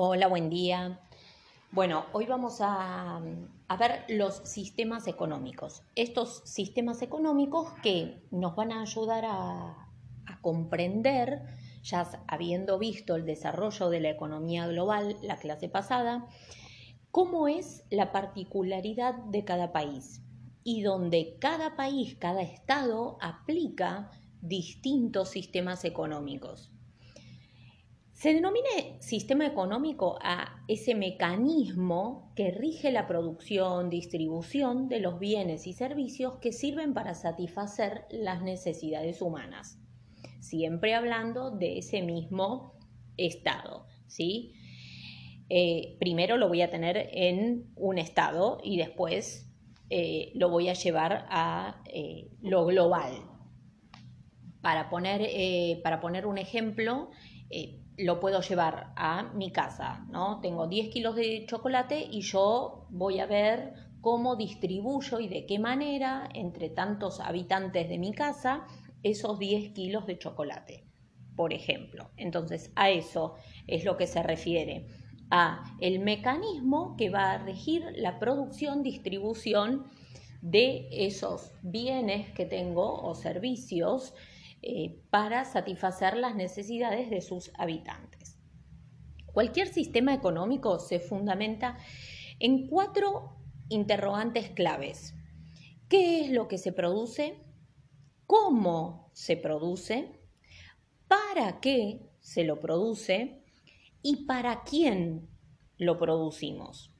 Hola, 0.00 0.28
buen 0.28 0.48
día. 0.48 1.00
Bueno, 1.72 2.04
hoy 2.12 2.26
vamos 2.26 2.58
a, 2.60 3.20
ver 3.80 4.04
los 4.08 4.36
sistemas 4.44 5.08
económicos. 5.08 5.82
Estos 5.96 6.40
sistemas 6.44 7.02
económicos 7.02 7.72
que 7.82 8.22
nos 8.30 8.54
van 8.54 8.70
a 8.70 8.82
ayudar 8.82 9.24
a, 9.24 9.90
a 10.24 10.40
comprender, 10.40 11.42
ya 11.82 12.08
habiendo 12.28 12.78
visto 12.78 13.16
el 13.16 13.26
desarrollo 13.26 13.90
de 13.90 13.98
la 13.98 14.10
economía 14.10 14.68
global 14.68 15.16
la 15.20 15.36
clase 15.36 15.68
pasada, 15.68 16.28
cómo 17.10 17.48
es 17.48 17.84
la 17.90 18.12
particularidad 18.12 19.16
de 19.16 19.44
cada 19.44 19.72
país 19.72 20.22
y 20.62 20.82
donde 20.82 21.38
cada 21.40 21.74
país, 21.74 22.14
cada 22.20 22.42
estado 22.42 23.18
aplica 23.20 24.12
distintos 24.42 25.30
sistemas 25.30 25.84
económicos. 25.84 26.70
Se 28.18 28.34
denomina 28.34 28.68
sistema 28.98 29.46
económico 29.46 30.18
a 30.20 30.64
ese 30.66 30.96
mecanismo 30.96 32.32
que 32.34 32.50
rige 32.50 32.90
la 32.90 33.06
producción, 33.06 33.90
distribución 33.90 34.88
de 34.88 34.98
los 34.98 35.20
bienes 35.20 35.68
y 35.68 35.72
servicios 35.72 36.38
que 36.40 36.50
sirven 36.50 36.94
para 36.94 37.14
satisfacer 37.14 38.06
las 38.10 38.42
necesidades 38.42 39.22
humanas, 39.22 39.78
siempre 40.40 40.94
hablando 40.94 41.52
de 41.52 41.78
ese 41.78 42.02
mismo 42.02 42.74
estado, 43.16 43.86
¿sí? 44.08 44.52
Eh, 45.48 45.96
primero 46.00 46.38
lo 46.38 46.48
voy 46.48 46.62
a 46.62 46.72
tener 46.72 47.10
en 47.12 47.70
un 47.76 47.98
estado 47.98 48.58
y 48.64 48.78
después 48.78 49.48
eh, 49.90 50.32
lo 50.34 50.50
voy 50.50 50.68
a 50.68 50.72
llevar 50.72 51.24
a 51.28 51.84
eh, 51.86 52.32
lo 52.42 52.66
global. 52.66 53.12
Para 54.60 54.90
poner, 54.90 55.80
para 55.84 56.00
poner 56.00 56.26
un 56.26 56.36
ejemplo, 56.36 57.10
lo 57.98 58.20
puedo 58.20 58.40
llevar 58.40 58.92
a 58.96 59.24
mi 59.34 59.50
casa, 59.50 60.06
¿no? 60.10 60.40
Tengo 60.40 60.68
10 60.68 60.88
kilos 60.90 61.16
de 61.16 61.44
chocolate 61.46 62.06
y 62.10 62.20
yo 62.20 62.86
voy 62.90 63.18
a 63.18 63.26
ver 63.26 63.74
cómo 64.00 64.36
distribuyo 64.36 65.18
y 65.18 65.28
de 65.28 65.46
qué 65.46 65.58
manera 65.58 66.28
entre 66.32 66.70
tantos 66.70 67.20
habitantes 67.20 67.88
de 67.88 67.98
mi 67.98 68.12
casa 68.12 68.66
esos 69.02 69.38
10 69.38 69.72
kilos 69.72 70.06
de 70.06 70.18
chocolate, 70.18 70.84
por 71.36 71.52
ejemplo. 71.52 72.10
Entonces, 72.16 72.72
a 72.76 72.90
eso 72.90 73.34
es 73.66 73.84
lo 73.84 73.96
que 73.96 74.06
se 74.06 74.22
refiere, 74.22 74.86
a 75.30 75.64
el 75.80 75.98
mecanismo 75.98 76.96
que 76.96 77.10
va 77.10 77.32
a 77.32 77.38
regir 77.38 77.84
la 77.96 78.18
producción, 78.18 78.82
distribución 78.82 79.86
de 80.40 80.88
esos 80.92 81.52
bienes 81.62 82.30
que 82.30 82.46
tengo 82.46 83.02
o 83.02 83.14
servicios 83.16 84.14
eh, 84.62 85.00
para 85.10 85.44
satisfacer 85.44 86.16
las 86.16 86.34
necesidades 86.34 87.10
de 87.10 87.20
sus 87.20 87.52
habitantes. 87.54 88.38
Cualquier 89.32 89.68
sistema 89.68 90.14
económico 90.14 90.80
se 90.80 90.98
fundamenta 90.98 91.78
en 92.40 92.66
cuatro 92.66 93.36
interrogantes 93.68 94.50
claves. 94.50 95.14
¿Qué 95.88 96.22
es 96.22 96.30
lo 96.30 96.48
que 96.48 96.58
se 96.58 96.72
produce? 96.72 97.38
¿Cómo 98.26 99.10
se 99.14 99.36
produce? 99.36 100.20
¿Para 101.06 101.60
qué 101.60 102.10
se 102.20 102.44
lo 102.44 102.60
produce? 102.60 103.44
¿Y 104.02 104.26
para 104.26 104.64
quién 104.64 105.28
lo 105.76 105.98
producimos? 105.98 106.92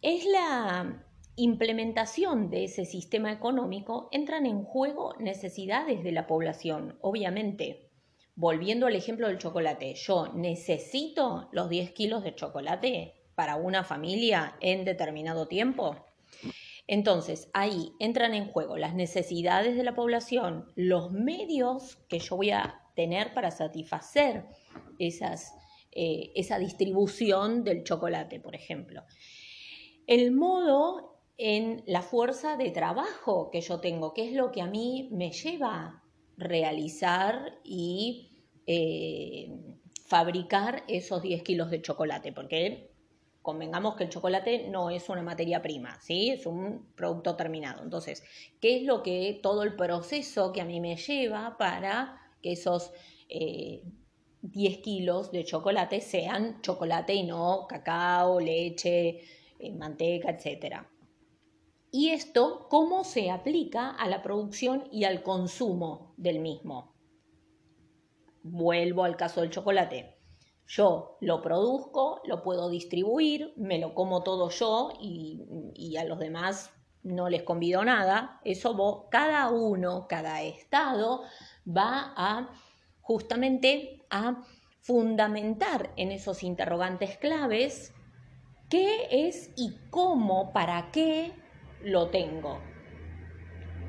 Es 0.00 0.24
la 0.26 1.03
implementación 1.36 2.50
de 2.50 2.64
ese 2.64 2.84
sistema 2.84 3.32
económico 3.32 4.08
entran 4.12 4.46
en 4.46 4.62
juego 4.64 5.14
necesidades 5.18 6.04
de 6.04 6.12
la 6.12 6.26
población, 6.26 6.96
obviamente. 7.00 7.90
Volviendo 8.36 8.86
al 8.86 8.96
ejemplo 8.96 9.28
del 9.28 9.38
chocolate, 9.38 9.94
yo 9.94 10.32
necesito 10.34 11.48
los 11.52 11.68
10 11.68 11.92
kilos 11.92 12.24
de 12.24 12.34
chocolate 12.34 13.14
para 13.34 13.56
una 13.56 13.84
familia 13.84 14.56
en 14.60 14.84
determinado 14.84 15.46
tiempo. 15.46 15.96
Entonces, 16.86 17.48
ahí 17.52 17.92
entran 17.98 18.34
en 18.34 18.50
juego 18.50 18.76
las 18.76 18.94
necesidades 18.94 19.76
de 19.76 19.84
la 19.84 19.94
población, 19.94 20.70
los 20.76 21.12
medios 21.12 21.96
que 22.08 22.18
yo 22.18 22.36
voy 22.36 22.50
a 22.50 22.82
tener 22.94 23.34
para 23.34 23.50
satisfacer 23.50 24.44
esas, 24.98 25.54
eh, 25.92 26.30
esa 26.34 26.58
distribución 26.58 27.64
del 27.64 27.82
chocolate, 27.82 28.38
por 28.38 28.54
ejemplo. 28.54 29.04
El 30.06 30.32
modo 30.32 31.13
en 31.36 31.82
la 31.86 32.02
fuerza 32.02 32.56
de 32.56 32.70
trabajo 32.70 33.50
que 33.50 33.60
yo 33.60 33.80
tengo, 33.80 34.14
que 34.14 34.28
es 34.28 34.32
lo 34.34 34.52
que 34.52 34.62
a 34.62 34.66
mí 34.66 35.08
me 35.12 35.32
lleva 35.32 35.74
a 35.74 36.02
realizar 36.36 37.58
y 37.64 38.30
eh, 38.66 39.50
fabricar 40.06 40.84
esos 40.88 41.22
10 41.22 41.42
kilos 41.42 41.70
de 41.70 41.82
chocolate, 41.82 42.32
porque 42.32 42.90
convengamos 43.42 43.96
que 43.96 44.04
el 44.04 44.10
chocolate 44.10 44.68
no 44.68 44.90
es 44.90 45.08
una 45.08 45.22
materia 45.22 45.60
prima, 45.60 46.00
¿sí? 46.00 46.30
Es 46.30 46.46
un 46.46 46.92
producto 46.94 47.36
terminado. 47.36 47.82
Entonces, 47.82 48.22
¿qué 48.60 48.76
es 48.76 48.84
lo 48.84 49.02
que 49.02 49.38
todo 49.42 49.62
el 49.64 49.76
proceso 49.76 50.52
que 50.52 50.60
a 50.60 50.64
mí 50.64 50.80
me 50.80 50.96
lleva 50.96 51.56
para 51.58 52.20
que 52.42 52.52
esos 52.52 52.92
10 53.28 53.82
eh, 54.48 54.80
kilos 54.82 55.30
de 55.30 55.44
chocolate 55.44 56.00
sean 56.00 56.62
chocolate 56.62 57.12
y 57.12 57.24
no 57.24 57.66
cacao, 57.68 58.40
leche, 58.40 59.20
eh, 59.58 59.72
manteca, 59.72 60.30
etcétera? 60.30 60.88
Y 61.96 62.10
esto 62.10 62.66
cómo 62.70 63.04
se 63.04 63.30
aplica 63.30 63.90
a 63.90 64.08
la 64.08 64.20
producción 64.20 64.88
y 64.90 65.04
al 65.04 65.22
consumo 65.22 66.12
del 66.16 66.40
mismo. 66.40 66.92
Vuelvo 68.42 69.04
al 69.04 69.16
caso 69.16 69.42
del 69.42 69.50
chocolate. 69.50 70.18
Yo 70.66 71.18
lo 71.20 71.40
produzco, 71.40 72.20
lo 72.24 72.42
puedo 72.42 72.68
distribuir, 72.68 73.52
me 73.56 73.78
lo 73.78 73.94
como 73.94 74.24
todo 74.24 74.50
yo 74.50 74.90
y, 75.00 75.96
a 75.96 76.02
los 76.02 76.18
demás 76.18 76.72
no 77.04 77.28
les 77.28 77.44
convido 77.44 77.84
nada. 77.84 78.40
Eso 78.44 79.08
cada 79.08 79.50
uno, 79.50 80.08
cada 80.08 80.42
estado 80.42 81.22
va 81.64 82.12
a 82.16 82.50
justamente 83.02 84.04
a 84.10 84.42
fundamentar 84.80 85.92
en 85.94 86.10
esos 86.10 86.42
interrogantes 86.42 87.18
claves 87.18 87.94
qué 88.68 89.06
es 89.28 89.52
y 89.56 89.76
cómo, 89.90 90.52
para 90.52 90.90
qué 90.90 91.43
lo 91.84 92.08
tengo. 92.08 92.60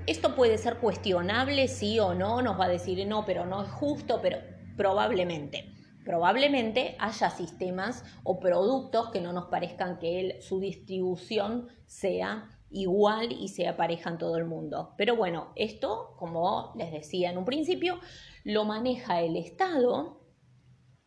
Esto 0.05 0.35
puede 0.35 0.57
ser 0.57 0.77
cuestionable, 0.77 1.67
sí 1.67 1.99
o 1.99 2.13
no, 2.13 2.41
nos 2.41 2.59
va 2.59 2.65
a 2.65 2.69
decir 2.69 3.05
no, 3.07 3.25
pero 3.25 3.45
no 3.45 3.63
es 3.63 3.69
justo, 3.71 4.19
pero 4.21 4.37
probablemente. 4.77 5.71
Probablemente 6.03 6.95
haya 6.99 7.31
sistemas 7.31 8.03
o 8.23 8.39
productos 8.39 9.09
que 9.09 9.21
no 9.21 9.33
nos 9.33 9.45
parezcan 9.45 9.97
que 9.97 10.37
su 10.41 10.59
distribución 10.59 11.69
sea 11.87 12.49
igual 12.69 13.31
y 13.31 13.47
sea 13.47 13.77
pareja 13.77 14.11
en 14.11 14.19
todo 14.19 14.37
el 14.37 14.45
mundo. 14.45 14.93
Pero 14.97 15.15
bueno, 15.15 15.51
esto, 15.55 16.15
como 16.19 16.73
les 16.77 16.91
decía 16.91 17.31
en 17.31 17.39
un 17.39 17.45
principio, 17.45 17.99
lo 18.43 18.65
maneja 18.65 19.21
el 19.21 19.35
Estado 19.37 20.21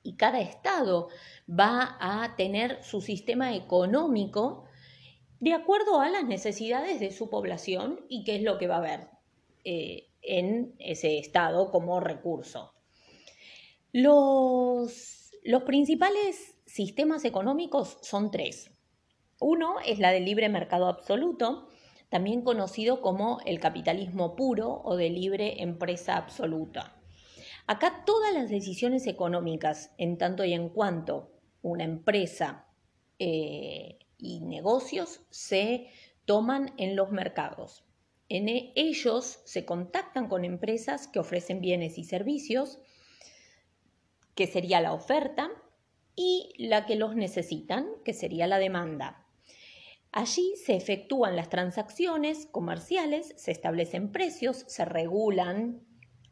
y 0.03 0.17
cada 0.17 0.41
Estado 0.41 1.09
va 1.49 1.97
a 2.01 2.35
tener 2.35 2.83
su 2.83 3.01
sistema 3.01 3.55
económico 3.55 4.65
de 5.41 5.53
acuerdo 5.53 6.01
a 6.01 6.09
las 6.11 6.25
necesidades 6.25 7.01
de 7.01 7.11
su 7.13 7.31
población 7.31 8.01
y 8.09 8.25
qué 8.25 8.37
es 8.37 8.43
lo 8.43 8.59
que 8.59 8.67
va 8.67 8.77
a 8.77 8.79
haber 8.79 9.09
eh, 9.65 10.09
en 10.23 10.75
ese 10.79 11.19
estado 11.19 11.71
como 11.71 12.01
recurso. 12.01 12.73
Los, 13.93 15.31
los 15.45 15.63
principales 15.63 16.57
sistemas 16.67 17.25
económicos 17.25 17.99
son 18.03 18.31
tres. 18.31 18.73
Uno 19.41 19.77
es 19.87 19.99
la 19.99 20.11
del 20.11 20.25
libre 20.25 20.49
mercado 20.49 20.89
absoluto, 20.89 21.69
también 22.09 22.43
conocido 22.43 23.01
como 23.01 23.41
el 23.47 23.61
capitalismo 23.61 24.35
puro 24.35 24.81
o 24.85 24.97
de 24.97 25.11
libre 25.11 25.63
empresa 25.63 26.17
absoluta. 26.17 26.97
Acá 27.67 28.03
todas 28.05 28.33
las 28.33 28.49
decisiones 28.49 29.07
económicas, 29.07 29.93
en 29.99 30.19
tanto 30.19 30.45
y 30.45 30.55
en 30.55 30.71
cuanto 30.71 31.31
una 31.63 31.85
empresa 31.85 32.67
eh, 33.19 33.99
y 34.19 34.41
negocios 34.41 35.21
se 35.31 35.89
toman 36.25 36.75
en 36.77 36.97
los 36.97 37.11
mercados. 37.11 37.85
En 38.29 38.49
e, 38.49 38.73
ellos 38.75 39.41
se 39.45 39.65
contactan 39.65 40.29
con 40.29 40.45
empresas 40.45 41.09
que 41.09 41.21
ofrecen 41.21 41.61
bienes 41.61 41.97
y 41.97 42.05
servicios, 42.05 42.79
que 44.35 44.47
sería 44.47 44.81
la 44.81 44.93
oferta, 44.93 45.51
y 46.15 46.53
la 46.59 46.85
que 46.85 46.97
los 46.97 47.15
necesitan, 47.15 47.87
que 48.05 48.13
sería 48.13 48.49
la 48.49 48.59
demanda. 48.59 49.25
Allí 50.11 50.55
se 50.57 50.75
efectúan 50.75 51.37
las 51.37 51.49
transacciones 51.49 52.47
comerciales, 52.47 53.35
se 53.37 53.53
establecen 53.53 54.11
precios, 54.11 54.65
se 54.67 54.85
regulan 54.85 55.81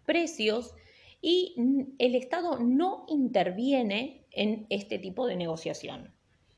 precios 0.05 0.75
y 1.23 1.55
el 1.99 2.17
Estado 2.17 2.59
no 2.59 3.07
interviene 3.09 4.27
en 4.33 4.67
este 4.71 4.99
tipo 4.99 5.27
de 5.29 5.37
negociación 5.37 6.16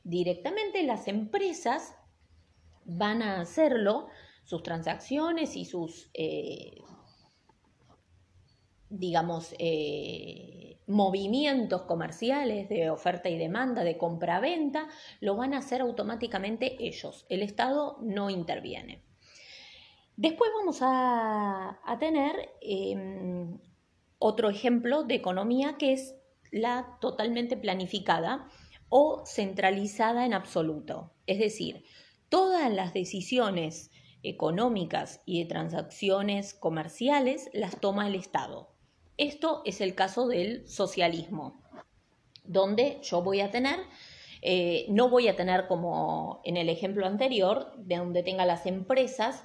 directamente 0.08 0.82
las 0.84 1.06
empresas 1.06 1.94
van 2.86 3.20
a 3.22 3.40
hacerlo, 3.42 4.08
sus 4.42 4.62
transacciones 4.62 5.54
y 5.54 5.66
sus, 5.66 6.10
eh, 6.14 6.78
digamos, 8.88 9.54
eh, 9.58 10.78
movimientos 10.86 11.82
comerciales 11.82 12.70
de 12.70 12.88
oferta 12.88 13.28
y 13.28 13.36
demanda, 13.36 13.84
de 13.84 13.98
compra-venta, 13.98 14.88
lo 15.20 15.36
van 15.36 15.52
a 15.52 15.58
hacer 15.58 15.82
automáticamente 15.82 16.76
ellos. 16.80 17.26
El 17.28 17.42
Estado 17.42 17.98
no 18.00 18.30
interviene. 18.30 19.02
Después 20.16 20.50
vamos 20.58 20.78
a, 20.80 21.78
tener 22.00 22.48
em, 22.62 23.58
otro 24.18 24.48
ejemplo 24.48 25.04
de 25.04 25.16
economía 25.16 25.76
que 25.78 25.92
es 25.92 26.14
la 26.50 26.96
totalmente 27.02 27.58
planificada 27.58 28.48
o 28.88 29.24
centralizada 29.26 30.24
en 30.24 30.34
absoluto. 30.34 31.12
Es 31.26 31.38
decir, 31.38 31.84
todas 32.28 32.72
las 32.72 32.94
decisiones 32.94 33.90
económicas 34.22 35.22
y 35.24 35.42
de 35.42 35.48
transacciones 35.48 36.54
comerciales 36.54 37.50
las 37.52 37.80
toma 37.80 38.08
el 38.08 38.14
Estado. 38.14 38.68
Esto 39.16 39.62
es 39.64 39.80
el 39.80 39.94
caso 39.94 40.28
del 40.28 40.66
socialismo, 40.68 41.60
donde 42.44 42.98
yo 43.02 43.22
voy 43.22 43.40
a 43.40 43.50
tener, 43.50 43.80
eh, 44.42 44.86
no 44.88 45.08
voy 45.08 45.28
a 45.28 45.36
tener 45.36 45.66
como 45.66 46.40
en 46.44 46.56
el 46.56 46.68
ejemplo 46.68 47.06
anterior, 47.06 47.72
de 47.76 47.96
donde 47.96 48.22
tenga 48.22 48.46
las 48.46 48.66
empresas 48.66 49.44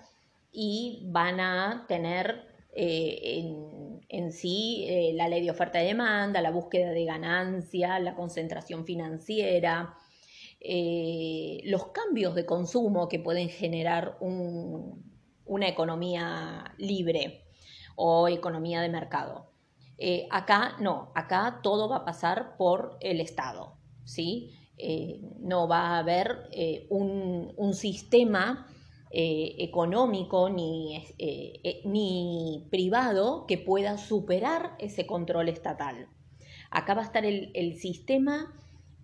y 0.51 1.01
van 1.06 1.39
a 1.39 1.86
tener 1.88 2.48
eh, 2.75 3.44
sí 4.31 4.86
eh, 4.88 5.13
la 5.15 5.27
ley 5.27 5.44
de 5.44 5.51
oferta 5.51 5.83
y 5.83 5.88
demanda, 5.88 6.42
la 6.42 6.51
búsqueda 6.51 6.92
de 6.92 7.06
ganancia, 7.06 8.00
la 8.00 8.15
concentración 8.15 8.86
financiera, 8.86 9.95
los 11.65 11.88
cambios 11.88 12.36
de 12.36 12.45
consumo 12.45 13.10
que 13.10 13.19
pueden 13.19 13.50
generar 13.50 14.18
una 14.21 15.68
economía 15.68 16.74
libre 16.77 17.44
o 17.95 18.27
economía 18.27 18.81
de 18.81 18.89
mercado. 18.89 19.54
Eh, 19.98 20.27
acá 20.31 20.75
no, 20.80 21.12
acá 21.15 21.60
todo 21.62 21.88
va 21.88 21.98
a 21.98 22.06
pasar 22.06 22.57
por 22.57 22.98
el 23.00 23.21
Estado, 23.21 23.77
¿sí? 24.04 24.51
Eh, 24.77 25.21
no 25.39 25.68
va 25.68 25.92
a 25.92 26.00
haber 26.00 26.50
eh, 26.51 26.88
un, 26.89 27.74
sistema 27.74 28.68
económico 29.15 30.50
ni, 30.50 31.06
ni, 31.86 32.68
privado 32.71 33.45
que 33.48 33.60
pueda 33.60 33.98
superar 33.98 34.75
ese 34.80 35.06
control 35.06 35.50
estatal. 35.50 36.07
Acá 36.71 36.95
va 36.95 37.01
a 37.01 37.06
estar 37.06 37.24
el, 37.24 37.51
el 37.54 37.75
sistema 37.75 38.51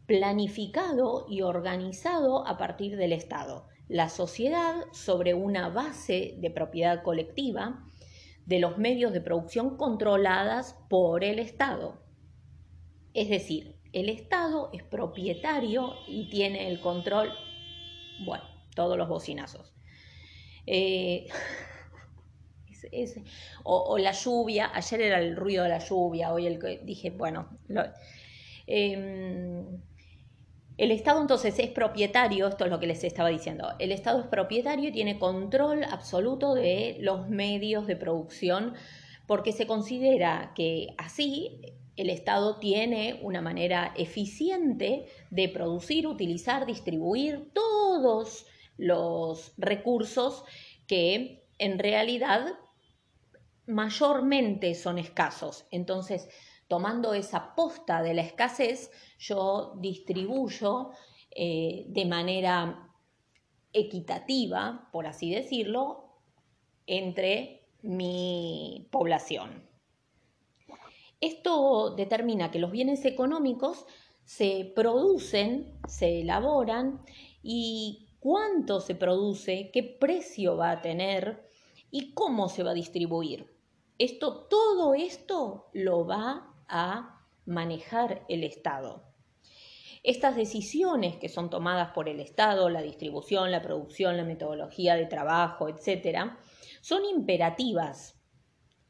planificado 0.07 1.27
y 1.29 1.43
organizado 1.43 2.47
a 2.47 2.57
partir 2.57 2.97
del 2.97 3.13
Estado. 3.13 3.67
La 3.87 4.09
sociedad 4.09 4.85
sobre 4.91 5.35
una 5.35 5.69
base 5.69 6.35
de 6.39 6.49
propiedad 6.49 7.03
colectiva, 7.03 7.85
de 8.47 8.57
los 8.57 8.79
medios 8.79 9.13
de 9.13 9.21
producción 9.21 9.77
controladas 9.77 10.75
por 10.89 11.23
el 11.23 11.37
Estado. 11.37 12.01
Es 13.13 13.29
decir, 13.29 13.75
el 13.93 14.09
Estado 14.09 14.71
es 14.73 14.81
propietario 14.81 15.93
y 16.07 16.29
tiene 16.29 16.67
el 16.67 16.79
control, 16.79 17.29
bueno, 18.25 18.43
todos 18.75 18.97
los 18.97 19.07
bocinazos. 19.07 19.78
Eh, 20.71 21.27
o, 23.63 23.97
la 23.97 24.11
lluvia, 24.11 24.69
ayer 24.71 25.01
era 25.01 25.19
el 25.19 25.35
ruido 25.35 25.63
de 25.63 25.69
la 25.69 25.79
lluvia, 25.79 26.31
hoy 26.31 26.45
el 26.45 26.59
que 26.59 26.79
dije, 26.83 27.09
bueno, 27.09 27.49
em, 28.67 29.81
el 30.77 30.91
Estado 30.91 31.21
entonces 31.21 31.57
es 31.57 31.69
propietario, 31.71 32.47
esto 32.47 32.65
es 32.65 32.69
lo 32.69 32.79
que 32.79 32.85
les 32.85 33.03
estaba 33.03 33.29
diciendo, 33.29 33.73
el 33.79 33.91
Estado 33.91 34.21
es 34.21 34.27
propietario 34.27 34.89
y 34.89 34.91
tiene 34.91 35.17
control 35.17 35.83
absoluto 35.85 36.53
de 36.53 36.97
los 36.99 37.27
medios 37.29 37.87
de 37.87 37.95
producción 37.95 38.75
porque 39.25 39.51
se 39.51 39.65
considera 39.65 40.53
que 40.55 40.89
así 40.97 41.61
el 41.95 42.11
Estado 42.11 42.59
tiene 42.59 43.19
una 43.23 43.41
manera 43.41 43.91
eficiente 43.97 45.07
de 45.31 45.49
producir, 45.49 46.05
utilizar, 46.07 46.67
distribuir 46.67 47.49
todos 47.53 48.45
los 48.79 49.53
recursos 49.57 50.43
que 50.87 51.45
en 51.57 51.77
realidad 51.77 52.57
mayormente 53.67 54.73
son 54.73 54.97
escasos. 54.97 55.67
Entonces, 55.69 56.27
tomando 56.67 57.13
esa 57.13 57.53
posta 57.55 58.01
de 58.01 58.13
la 58.13 58.21
escasez, 58.21 58.91
yo 59.19 59.75
distribuyo 59.77 60.91
eh, 61.29 61.85
de 61.89 62.05
manera 62.05 62.89
equitativa, 63.73 64.89
por 64.91 65.05
así 65.05 65.29
decirlo, 65.29 66.15
entre 66.87 67.67
mi 67.81 68.87
población. 68.91 69.69
Esto 71.21 71.95
determina 71.95 72.49
que 72.49 72.59
los 72.59 72.71
bienes 72.71 73.03
económicos 73.05 73.85
se 74.23 74.71
producen, 74.75 75.79
se 75.87 76.21
elaboran 76.21 77.01
y 77.43 78.08
cuánto 78.19 78.81
se 78.81 78.95
produce, 78.95 79.69
qué 79.73 79.83
precio 79.83 80.57
va 80.57 80.71
a 80.71 80.81
tener 80.81 81.47
y 81.91 82.13
cómo 82.13 82.49
se 82.49 82.63
va 82.63 82.71
a 82.71 82.75
distribuir. 82.75 83.55
Esto, 83.97 84.47
todo 84.49 84.93
esto 84.93 85.69
lo 85.73 86.05
va 86.05 86.53
a 86.67 87.25
manejar 87.45 88.23
el 88.29 88.43
Estado. 88.43 89.03
Estas 90.03 90.35
decisiones 90.35 91.17
que 91.17 91.27
son 91.27 91.49
tomadas 91.49 91.91
por 91.91 92.07
el 92.07 92.21
Estado, 92.21 92.69
la 92.69 92.81
distribución, 92.81 93.51
la 93.51 93.61
producción, 93.61 94.15
la 94.15 94.23
metodología 94.23 94.95
de 94.95 95.05
trabajo, 95.05 95.67
etc., 95.67 96.31
son 96.81 97.03
imperativas 97.03 98.17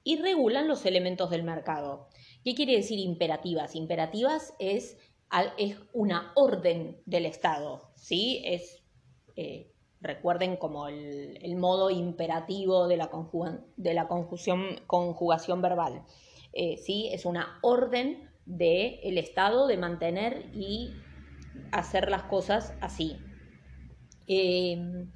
y 0.04 0.18
regulan 0.18 0.68
los 0.68 0.86
elementos 0.86 1.31
del 1.31 1.44
mercado. 1.44 2.10
¿Qué 2.44 2.54
quiere 2.54 2.76
decir 2.76 3.00
imperativas? 3.00 3.76
Imperativas 3.76 4.54
es, 4.60 4.98
es 5.58 5.78
una 5.94 6.31
orden 6.36 7.02
del 7.06 7.26
Estado, 7.26 7.92
¿sí? 7.96 8.44
Es, 8.46 8.79
recuerden 10.02 10.58
como 10.58 10.88
el, 10.88 11.56
modo 11.58 11.90
imperativo 11.90 12.88
de 12.88 12.98
la, 12.98 13.10
de 13.78 13.94
la 13.94 14.08
conjugación 14.08 15.62
verbal. 15.62 16.04
Eh, 16.54 16.78
¿sí? 16.78 17.10
Es 17.12 17.26
una 17.26 17.60
orden 17.62 18.30
del 18.46 19.18
Estado 19.18 19.68
de 19.68 19.78
mantener 19.78 20.50
y 20.54 20.94
hacer 21.72 22.10
las 22.10 22.24
cosas 22.24 22.74
así. 22.82 23.18
Em, 24.28 25.12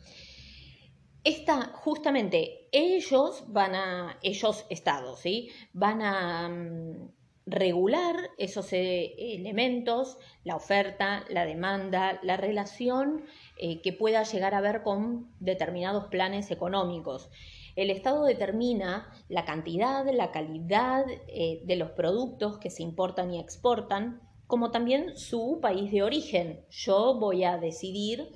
esta, 1.23 1.71
justamente, 1.73 2.67
ellos 2.71 3.45
van 3.47 3.75
a, 3.75 4.19
ellos 4.21 4.65
estados, 4.69 5.19
¿sí? 5.19 5.49
Van 5.71 6.01
a 6.01 6.49
mm, 6.49 7.11
regular 7.45 8.15
esos 8.37 8.71
eh, 8.73 9.15
elementos, 9.35 10.17
la 10.43 10.55
oferta, 10.55 11.25
la 11.29 11.45
demanda, 11.45 12.19
la 12.23 12.37
relación 12.37 13.25
eh, 13.57 13.81
que 13.81 13.93
pueda 13.93 14.23
llegar 14.23 14.55
a 14.55 14.61
ver 14.61 14.83
con 14.83 15.29
determinados 15.39 16.05
planes 16.05 16.51
económicos. 16.51 17.29
El 17.75 17.89
Estado 17.89 18.23
determina 18.23 19.11
la 19.29 19.45
cantidad, 19.45 20.05
la 20.13 20.31
calidad 20.31 21.05
eh, 21.27 21.61
de 21.65 21.75
los 21.75 21.91
productos 21.91 22.59
que 22.59 22.69
se 22.69 22.83
importan 22.83 23.33
y 23.33 23.39
exportan, 23.39 24.21
como 24.47 24.71
también 24.71 25.17
su 25.17 25.59
país 25.61 25.91
de 25.91 26.03
origen. 26.03 26.63
Yo 26.69 27.15
voy 27.19 27.43
a 27.43 27.57
decidir 27.57 28.29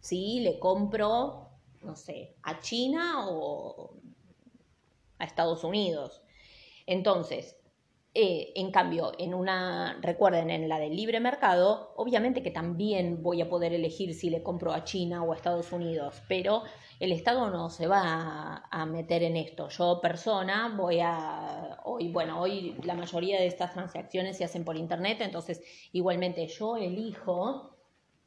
si 0.00 0.40
le 0.40 0.58
compro, 0.58 1.50
no 1.82 1.94
sé, 1.96 2.34
a 2.42 2.60
China 2.60 3.28
o 3.28 3.94
a 5.18 5.24
Estados 5.24 5.62
Unidos. 5.62 6.22
Entonces, 6.86 7.56
eh, 8.14 8.52
en 8.56 8.70
cambio, 8.70 9.12
en 9.18 9.32
una, 9.32 9.98
recuerden, 10.02 10.50
en 10.50 10.68
la 10.68 10.78
del 10.78 10.94
libre 10.94 11.18
mercado, 11.18 11.94
obviamente 11.96 12.42
que 12.42 12.50
también 12.50 13.22
voy 13.22 13.40
a 13.40 13.48
poder 13.48 13.72
elegir 13.72 14.14
si 14.14 14.28
le 14.28 14.42
compro 14.42 14.74
a 14.74 14.84
China 14.84 15.22
o 15.22 15.32
a 15.32 15.36
Estados 15.36 15.72
Unidos, 15.72 16.20
pero 16.28 16.62
el 17.00 17.10
Estado 17.10 17.48
no 17.48 17.70
se 17.70 17.86
va 17.86 18.68
a, 18.70 18.86
meter 18.86 19.22
en 19.22 19.36
esto. 19.36 19.70
Yo, 19.70 19.98
persona, 20.02 20.74
voy 20.76 21.00
a. 21.00 21.80
Hoy, 21.84 22.12
bueno, 22.12 22.38
hoy 22.38 22.76
la 22.84 22.94
mayoría 22.94 23.40
de 23.40 23.46
estas 23.46 23.72
transacciones 23.72 24.36
se 24.36 24.44
hacen 24.44 24.64
por 24.64 24.76
internet, 24.76 25.22
entonces 25.22 25.62
igualmente 25.92 26.46
yo 26.48 26.76
elijo, 26.76 27.76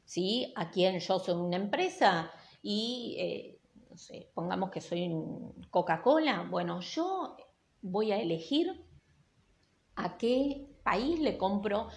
¿sí? 0.04 0.52
A 0.56 0.68
quién 0.70 0.98
yo 0.98 1.20
soy 1.20 1.34
una 1.34 1.56
empresa 1.56 2.32
y. 2.60 3.16
Eh, 3.20 3.52
no 3.88 3.96
sé, 3.96 4.30
pongamos 4.34 4.70
que 4.70 4.80
soy 4.80 5.10
Coca-Cola, 5.70 6.48
bueno, 6.50 6.80
yo 6.80 7.36
voy 7.80 8.12
a 8.12 8.20
elegir 8.20 8.85
a 9.96 10.16
qué 10.18 10.66
país 10.82 11.18
le 11.18 11.36
compro 11.36 11.88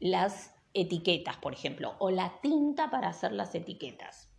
las 0.00 0.54
etiquetas, 0.72 1.36
por 1.36 1.52
ejemplo, 1.52 1.94
o 1.98 2.10
la 2.10 2.40
tinta 2.42 2.90
para 2.90 3.08
hacer 3.08 3.32
las 3.32 3.54
etiquetas. 3.54 4.30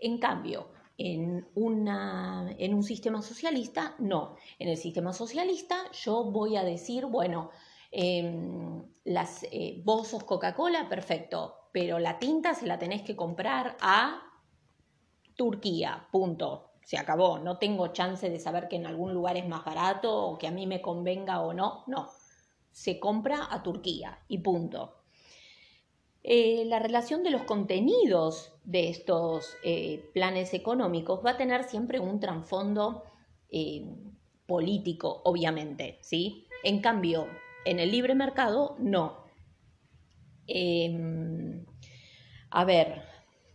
En 0.00 0.18
cambio, 0.18 0.70
en, 0.96 1.46
una, 1.54 2.54
en 2.58 2.74
un 2.74 2.82
sistema 2.82 3.22
socialista, 3.22 3.94
no. 3.98 4.36
En 4.58 4.68
el 4.68 4.76
sistema 4.76 5.12
socialista 5.12 5.76
yo 5.92 6.24
voy 6.24 6.56
a 6.56 6.64
decir, 6.64 7.06
bueno, 7.06 7.50
em, 7.92 8.82
las, 9.04 9.44
eh, 9.52 9.80
vos 9.84 10.08
sos 10.08 10.24
Coca-Cola, 10.24 10.88
perfecto, 10.88 11.68
pero 11.72 11.98
la 11.98 12.18
tinta 12.18 12.54
se 12.54 12.66
la 12.66 12.78
tenés 12.78 13.02
que 13.02 13.14
comprar 13.14 13.76
a 13.80 14.22
Turquía, 15.36 16.08
punto. 16.10 16.64
se 16.82 16.96
acabó, 16.96 17.38
no 17.38 17.58
tengo 17.58 17.88
chance 17.88 18.30
de 18.30 18.40
saber 18.40 18.66
que 18.66 18.76
en 18.76 18.86
algún 18.86 19.12
lugar 19.12 19.36
es 19.36 19.46
más 19.46 19.62
barato 19.62 20.24
o 20.26 20.38
que 20.38 20.46
a 20.46 20.50
mí 20.50 20.66
me 20.66 20.80
convenga 20.80 21.42
o 21.42 21.52
no, 21.52 21.84
no, 21.86 22.08
se 22.70 22.98
compra 23.00 23.48
a 23.50 23.62
Turquía 23.62 24.20
y 24.28 24.38
punto. 24.38 24.98
Eh, 26.22 26.64
la 26.66 26.78
relación 26.78 27.22
de 27.22 27.30
los 27.30 27.42
contenidos 27.44 28.52
de 28.64 28.90
estos 28.90 29.56
eh, 29.62 30.10
planes 30.12 30.52
económicos 30.52 31.24
va 31.24 31.30
a 31.30 31.36
tener 31.36 31.64
siempre 31.64 32.00
un 32.00 32.20
trasfondo 32.20 33.04
eh, 33.50 33.86
político, 34.46 35.22
obviamente, 35.24 35.98
¿sí? 36.02 36.46
En 36.64 36.80
cambio, 36.80 37.28
en 37.64 37.78
el 37.78 37.90
libre 37.90 38.14
mercado, 38.14 38.76
no. 38.78 39.24
Em, 40.46 41.64
a 42.50 42.64
ver, 42.64 43.02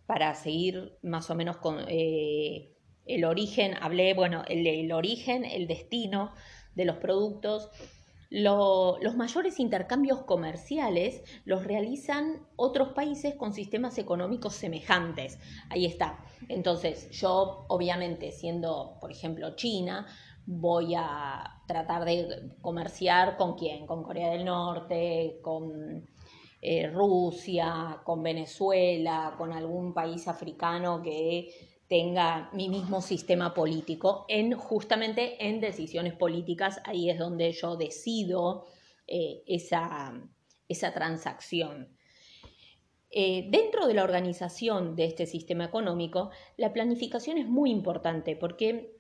para 0.07 0.33
seguir 0.33 0.97
más 1.03 1.29
o 1.29 1.35
menos 1.35 1.57
con 1.57 1.77
el 1.87 3.25
origen, 3.25 3.75
hablé, 3.81 4.13
bueno, 4.13 4.43
el 4.47 4.91
origen, 4.91 5.45
el 5.45 5.67
destino 5.67 6.31
de 6.75 6.85
los 6.85 6.97
productos 6.97 7.69
los 8.33 9.15
mayores 9.15 9.59
intercambios 9.59 10.23
comerciales 10.23 11.23
los 11.45 11.63
realizan 11.63 12.47
otros 12.55 12.89
países 12.89 13.35
con 13.35 13.53
sistemas 13.53 13.99
económicos 13.99 14.55
semejantes. 14.55 15.39
Ahí 15.69 15.85
está. 15.85 16.25
Entonces, 16.49 17.11
yo, 17.11 17.65
obviamente, 17.69 18.31
siendo, 18.31 18.97
por 18.99 19.11
ejemplo, 19.11 19.55
China, 19.55 20.07
voy 20.47 20.95
a 20.97 21.61
tratar 21.67 22.05
de 22.05 22.55
comerciar 22.59 23.37
con 23.37 23.55
quién, 23.55 23.85
con 23.85 24.01
Corea 24.01 24.31
del 24.31 24.45
Norte, 24.45 25.39
con 25.43 26.07
eh, 26.59 26.87
Rusia, 26.87 28.01
con 28.03 28.23
Venezuela, 28.23 29.35
con 29.37 29.53
algún 29.53 29.93
país 29.93 30.27
africano 30.27 31.03
que 31.03 31.49
tenga 31.93 32.49
mi 32.53 32.69
mismo 32.69 33.03
sistema 33.03 33.53
político, 33.53 34.25
en 34.27 34.53
justamente 34.53 35.47
en 35.47 35.59
decisiones 35.59 36.15
políticas, 36.15 36.81
ahí 36.85 37.11
es 37.11 37.19
donde 37.19 37.51
yo 37.51 37.75
decido 37.75 38.65
eh, 39.05 39.43
esa, 39.45 40.19
esa, 40.67 40.91
transacción. 40.91 41.95
Eh, 43.11 43.45
dentro 43.51 43.85
de 43.85 43.93
la 43.93 44.03
organización 44.03 44.95
de 44.95 45.05
este 45.05 45.27
sistema 45.27 45.65
económico, 45.65 46.31
la 46.57 46.73
planificación 46.73 47.37
es 47.37 47.47
muy 47.47 47.69
importante 47.69 48.35
porque 48.35 48.97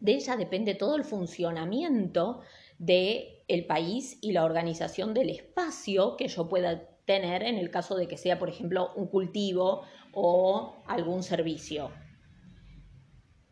de 0.00 0.14
ella 0.14 0.36
depende 0.38 0.74
todo 0.74 0.96
el 0.96 1.04
funcionamiento 1.04 2.40
del 2.78 3.42
el 3.48 3.66
país 3.66 4.16
y 4.22 4.32
la 4.32 4.46
organización 4.46 5.12
del 5.12 5.28
espacio 5.28 6.16
que 6.16 6.28
yo 6.28 6.48
pueda 6.48 6.88
tener 7.04 7.42
en 7.42 7.58
el 7.58 7.70
caso 7.70 7.96
de 7.96 8.08
que 8.08 8.16
sea, 8.16 8.38
por 8.38 8.48
ejemplo, 8.48 8.94
un 8.96 9.08
cultivo 9.08 9.82
o 10.14 10.76
algún 10.86 11.22
servicio. 11.22 11.90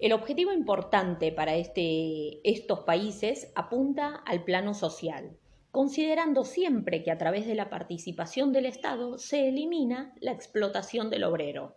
El 0.02 0.12
objetivo 0.12 0.52
importante 0.52 1.30
para 1.30 1.54
este, 1.54 2.40
estos 2.42 2.80
países 2.80 3.52
apunta 3.54 4.16
al 4.26 4.42
plano 4.42 4.74
social, 4.74 5.36
considerando 5.70 6.42
siempre 6.42 7.04
que 7.04 7.12
a 7.12 7.18
través 7.18 7.46
de 7.46 7.54
la 7.54 7.70
participación 7.70 8.52
del 8.52 8.66
Estado 8.66 9.16
se 9.16 9.46
elimina 9.46 10.12
la 10.18 10.32
explotación 10.32 11.08
del 11.08 11.22
obrero, 11.22 11.76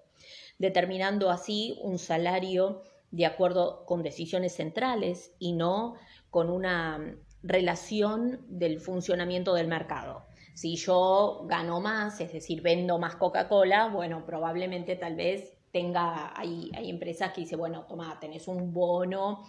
determinando 0.57 1.29
así 1.29 1.77
un 1.83 1.99
salario 1.99 2.81
de 3.11 3.27
acuerdo 3.27 3.85
con 3.85 4.01
decisiones 4.01 4.55
centrales 4.55 5.35
y 5.37 5.53
no 5.53 5.93
con 6.31 6.49
una 6.49 7.19
relación 7.43 8.43
del 8.47 8.79
funcionamiento 8.79 9.53
del 9.53 9.67
mercado. 9.67 10.25
Si 10.55 10.77
yo 10.77 11.45
gano 11.47 11.79
más, 11.79 12.19
es 12.21 12.33
decir, 12.33 12.63
vendo 12.63 12.97
más 12.97 13.17
Coca-Cola, 13.17 13.89
bueno, 13.89 14.25
probablemente 14.25 14.95
tal 14.95 15.15
vez 15.15 15.54
tenga, 15.75 16.31
hay, 16.39 16.71
hay 16.73 16.89
empresas 16.89 17.33
que 17.33 17.41
dicen, 17.41 17.59
bueno, 17.59 17.85
toma, 17.85 18.17
tenés 18.17 18.47
un 18.47 18.73
bono 18.73 19.43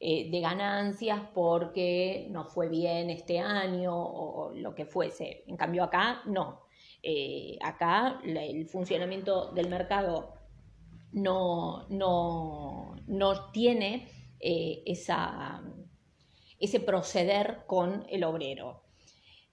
eh, 0.00 0.30
de 0.30 0.40
ganancias 0.40 1.20
porque 1.34 2.28
no 2.30 2.46
fue 2.46 2.70
bien 2.70 3.10
este 3.10 3.40
año 3.40 3.94
o, 3.94 4.54
lo 4.54 4.74
que 4.74 4.86
fuese. 4.86 5.44
En 5.46 5.58
cambio 5.58 5.84
acá, 5.84 6.22
no. 6.24 6.62
Eh, 7.02 7.58
acá 7.60 8.20
el 8.24 8.66
funcionamiento 8.66 9.52
del 9.52 9.68
mercado 9.68 10.32
no, 11.12 11.86
no, 11.90 12.96
no 13.06 13.50
tiene 13.50 14.08
eh, 14.40 14.82
esa, 14.86 15.62
ese 16.58 16.80
proceder 16.80 17.64
con 17.66 18.06
el 18.08 18.24
obrero. 18.24 18.85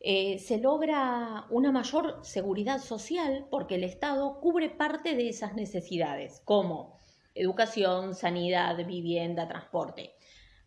Eh, 0.05 0.37
se 0.39 0.57
logra 0.57 1.47
una 1.49 1.71
mayor 1.71 2.19
seguridad 2.23 2.79
social 2.79 3.47
porque 3.49 3.75
el 3.75 3.85
Estado 3.85 4.41
cubre 4.41 4.69
parte 4.69 5.15
de 5.15 5.29
esas 5.29 5.55
necesidades, 5.55 6.41
como 6.43 6.99
educación, 7.35 8.13
sanidad, 8.13 8.85
vivienda, 8.85 9.47
transporte. 9.47 10.13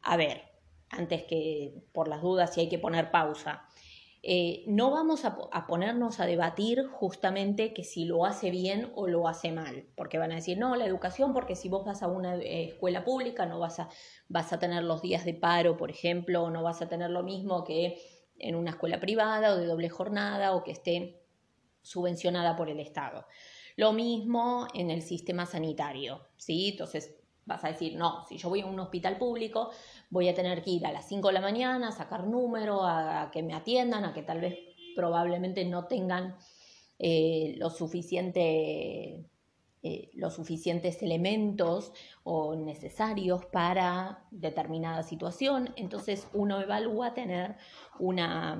A 0.00 0.16
ver, 0.16 0.40
antes 0.88 1.24
que 1.24 1.74
por 1.92 2.08
las 2.08 2.22
dudas 2.22 2.54
si 2.54 2.60
hay 2.60 2.70
que 2.70 2.78
poner 2.78 3.10
pausa, 3.10 3.68
eh, 4.22 4.64
no 4.66 4.90
vamos 4.90 5.26
a, 5.26 5.36
ponernos 5.66 6.18
a 6.18 6.26
debatir 6.26 6.86
justamente 6.86 7.74
que 7.74 7.84
si 7.84 8.06
lo 8.06 8.24
hace 8.24 8.50
bien 8.50 8.90
o 8.94 9.06
lo 9.06 9.28
hace 9.28 9.52
mal, 9.52 9.86
porque 9.96 10.16
van 10.16 10.32
a 10.32 10.36
decir, 10.36 10.56
no, 10.56 10.76
la 10.76 10.86
educación, 10.86 11.34
porque 11.34 11.56
si 11.56 11.68
vos 11.68 11.84
vas 11.84 12.02
a 12.02 12.08
una 12.08 12.36
eh, 12.36 12.64
escuela 12.64 13.04
pública 13.04 13.44
no 13.44 13.58
vas 13.58 13.80
a, 13.80 13.90
vas 14.28 14.52
a 14.54 14.58
tener 14.58 14.82
los 14.82 15.02
días 15.02 15.26
de 15.26 15.34
paro, 15.34 15.76
por 15.76 15.90
ejemplo, 15.90 16.42
o 16.42 16.50
no 16.50 16.62
vas 16.62 16.80
a 16.80 16.88
tener 16.88 17.10
lo 17.10 17.22
mismo 17.22 17.62
que 17.64 17.98
en 18.38 18.54
una 18.54 18.70
escuela 18.70 19.00
privada 19.00 19.52
o 19.52 19.56
de 19.56 19.66
doble 19.66 19.88
jornada 19.88 20.54
o 20.54 20.62
que 20.62 20.72
esté 20.72 21.22
subvencionada 21.82 22.56
por 22.56 22.68
el 22.68 22.80
Estado. 22.80 23.26
Lo 23.76 23.92
mismo 23.92 24.66
en 24.74 24.90
el 24.90 25.02
sistema 25.02 25.46
sanitario, 25.46 26.28
¿sí? 26.36 26.70
Entonces 26.70 27.14
vas 27.44 27.64
a 27.64 27.68
decir, 27.68 27.96
no, 27.96 28.24
si 28.26 28.38
yo 28.38 28.48
voy 28.48 28.62
a 28.62 28.66
un 28.66 28.80
hospital 28.80 29.18
público, 29.18 29.70
voy 30.10 30.28
a 30.28 30.34
tener 30.34 30.62
que 30.62 30.70
ir 30.70 30.86
a 30.86 30.92
las 30.92 31.08
5 31.08 31.28
de 31.28 31.34
la 31.34 31.40
mañana, 31.40 31.88
a 31.88 31.92
sacar 31.92 32.26
número, 32.26 32.84
a, 32.84 33.30
que 33.30 33.42
me 33.42 33.54
atiendan, 33.54 34.04
a 34.04 34.12
que 34.12 34.22
tal 34.22 34.40
vez 34.40 34.58
probablemente 34.94 35.64
no 35.64 35.86
tengan 35.86 36.36
eh, 36.98 37.54
lo 37.58 37.70
suficiente 37.70 39.26
eh, 39.88 40.10
los 40.14 40.34
suficientes 40.34 41.00
elementos 41.00 41.92
o 42.24 42.56
necesarios 42.56 43.44
para 43.44 44.24
determinada 44.32 45.04
situación. 45.04 45.72
Entonces 45.76 46.26
uno 46.32 46.60
evalúa 46.60 47.14
tener 47.14 47.54
una, 48.00 48.58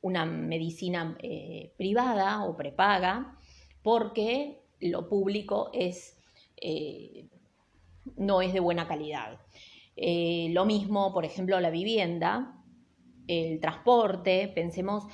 una 0.00 0.26
medicina 0.26 1.16
eh, 1.22 1.72
privada 1.76 2.44
o 2.44 2.56
prepaga 2.56 3.38
porque 3.84 4.60
lo 4.80 5.08
público 5.08 5.70
es, 5.72 6.18
eh, 6.56 7.28
no 8.16 8.42
es 8.42 8.52
de 8.52 8.58
buena 8.58 8.88
calidad. 8.88 9.38
lo 9.96 10.64
mismo, 10.64 11.12
por 11.12 11.24
ejemplo, 11.24 11.60
la 11.60 11.70
vivienda, 11.70 12.60
el 13.28 13.60
transporte, 13.60 14.50
pensemos 14.52 15.04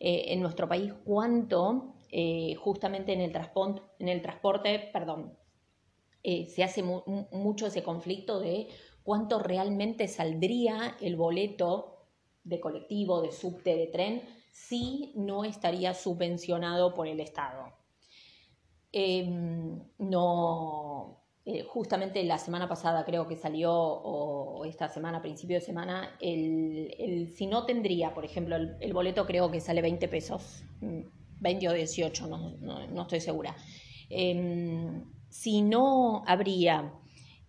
en 0.00 0.40
nuestro 0.40 0.66
país 0.66 0.94
cuánto 1.04 1.93
eh, 2.16 2.54
justamente 2.54 3.12
en 3.12 3.20
el, 3.20 4.22
transporte, 4.22 4.88
perdón, 4.92 5.36
eh, 6.22 6.46
se 6.46 6.62
hace 6.62 6.80
mucho 6.84 7.66
ese 7.66 7.82
conflicto 7.82 8.38
de 8.38 8.68
cuánto 9.02 9.40
realmente 9.40 10.06
saldría 10.06 10.96
el 11.00 11.16
boleto 11.16 12.06
de 12.44 12.60
colectivo, 12.60 13.20
de 13.20 13.32
subte, 13.32 13.74
de 13.74 13.88
tren, 13.88 14.22
si 14.52 15.12
no 15.16 15.42
estaría 15.42 15.92
subvencionado 15.92 16.94
por 16.94 17.08
el 17.08 17.18
Estado. 17.18 17.72
Em, 18.92 19.82
no, 19.98 21.20
eh, 21.44 21.64
justamente 21.64 22.22
la 22.22 22.38
semana 22.38 22.68
pasada 22.68 23.04
creo 23.04 23.26
que 23.26 23.34
salió, 23.34 23.74
o 23.74 24.64
esta 24.66 24.88
semana, 24.88 25.20
principio 25.20 25.56
de 25.56 25.62
semana, 25.62 26.16
el, 26.20 27.32
si 27.34 27.48
no 27.48 27.66
tendría, 27.66 28.14
por 28.14 28.24
ejemplo, 28.24 28.54
el, 28.54 28.76
el, 28.78 28.92
boleto 28.92 29.26
creo 29.26 29.50
que 29.50 29.60
sale 29.60 29.82
20 29.82 30.06
pesos 30.06 30.62
mm, 30.80 31.00
20 31.40 31.68
o 31.68 31.72
18, 31.72 32.26
no, 32.26 33.02
estoy 33.02 33.20
segura. 33.20 33.56
Em, 34.08 35.04
si 35.28 35.62
no 35.62 36.22
habría 36.26 36.92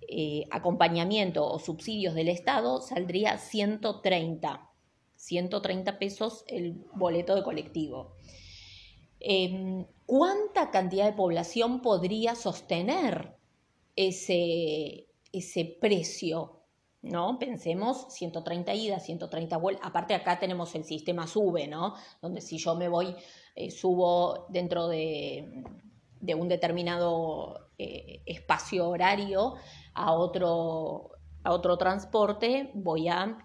eh, 0.08 0.46
acompañamiento 0.51 1.46
o 1.46 1.60
subsidios 1.60 2.15
del 2.15 2.30
Estado, 2.30 2.82
saldría 2.82 3.38
130, 3.38 4.70
130 5.15 6.00
pesos 6.00 6.44
el 6.48 6.86
boleto 6.94 7.36
de 7.36 7.44
colectivo. 7.44 8.15
Em, 9.20 9.86
¿Cuánta 10.06 10.70
cantidad 10.70 11.06
de 11.06 11.13
población 11.13 11.82
podría 11.82 12.36
sostener 12.36 13.36
ese, 13.96 15.08
ese 15.32 15.65
precio? 15.65 16.64
¿No? 17.05 17.38
Pensemos 17.38 18.07
130 18.09 18.74
idas, 18.74 19.05
130 19.05 19.57
vueltas. 19.57 19.88
Aparte 19.88 20.15
acá 20.15 20.39
tenemos 20.39 20.74
el 20.75 20.83
sistema 20.83 21.27
SUBE, 21.27 21.67
¿no? 21.67 21.95
Donde 22.21 22.41
si 22.41 22.57
yo 22.57 22.75
me 22.75 22.89
voy 22.89 23.15
eh, 23.55 23.71
subo 23.71 24.47
dentro 24.50 24.88
de, 24.88 25.63
un 26.35 26.47
determinado 26.47 27.69
eh, 27.77 28.21
espacio 28.25 28.89
horario 28.89 29.55
a 29.93 30.13
otro, 30.13 31.12
a 31.43 31.53
otro 31.53 31.77
transporte, 31.77 32.71
voy 32.74 33.07
a 33.07 33.38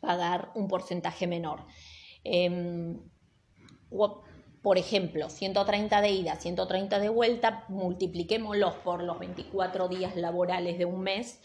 pagar 0.00 0.50
un 0.56 0.66
porcentaje 0.66 1.28
menor. 1.28 1.64
Em, 2.24 2.98
por 4.62 4.78
ejemplo, 4.78 5.28
130 5.28 6.00
de 6.00 6.10
ida, 6.10 6.36
130 6.36 6.98
de 6.98 7.08
vuelta, 7.08 7.64
multipliquémoslos 7.68 8.74
por 8.76 9.02
los 9.02 9.18
24 9.18 9.88
días 9.88 10.16
laborales 10.16 10.78
de 10.78 10.84
un 10.84 11.00
mes, 11.00 11.40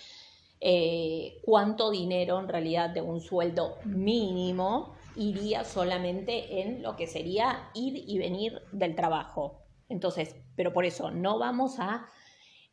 eh, 0.59 1.39
cuánto 1.43 1.91
dinero 1.91 2.39
en 2.39 2.47
realidad 2.47 2.89
de 2.89 3.01
un 3.01 3.21
sueldo 3.21 3.77
mínimo 3.85 4.95
iría 5.15 5.63
solamente 5.63 6.61
en 6.61 6.81
lo 6.81 6.95
que 6.95 7.07
sería 7.07 7.69
ir 7.73 8.03
y 8.07 8.17
venir 8.17 8.61
del 8.71 8.95
trabajo. 8.95 9.63
Entonces, 9.89 10.35
pero 10.55 10.73
por 10.73 10.85
eso 10.85 11.11
no 11.11 11.39
vamos 11.39 11.79
a 11.79 12.07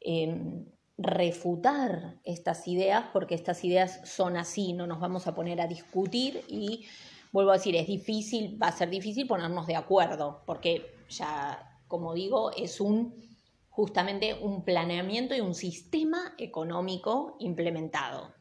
em, 0.00 0.66
refutar 0.96 2.20
estas 2.24 2.66
ideas 2.68 3.04
porque 3.12 3.34
estas 3.34 3.64
ideas 3.64 4.00
son 4.04 4.36
así, 4.36 4.72
no 4.72 4.86
nos 4.86 5.00
vamos 5.00 5.26
a 5.26 5.34
poner 5.34 5.60
a 5.60 5.66
discutir 5.66 6.42
y 6.48 6.86
vuelvo 7.32 7.50
a 7.50 7.54
decir, 7.54 7.76
es 7.76 7.86
difícil, 7.86 8.58
va 8.62 8.68
a 8.68 8.72
ser 8.72 8.90
difícil 8.90 9.26
ponernos 9.26 9.66
de 9.66 9.76
acuerdo 9.76 10.42
porque 10.46 10.94
ya, 11.08 11.80
como 11.88 12.14
digo, 12.14 12.52
es 12.52 12.80
un 12.80 13.14
justamente 13.74 14.34
un 14.34 14.64
planeamiento 14.64 15.34
y 15.34 15.40
un 15.40 15.52
sistema 15.52 16.32
económico 16.38 17.36
implementado 17.40 18.32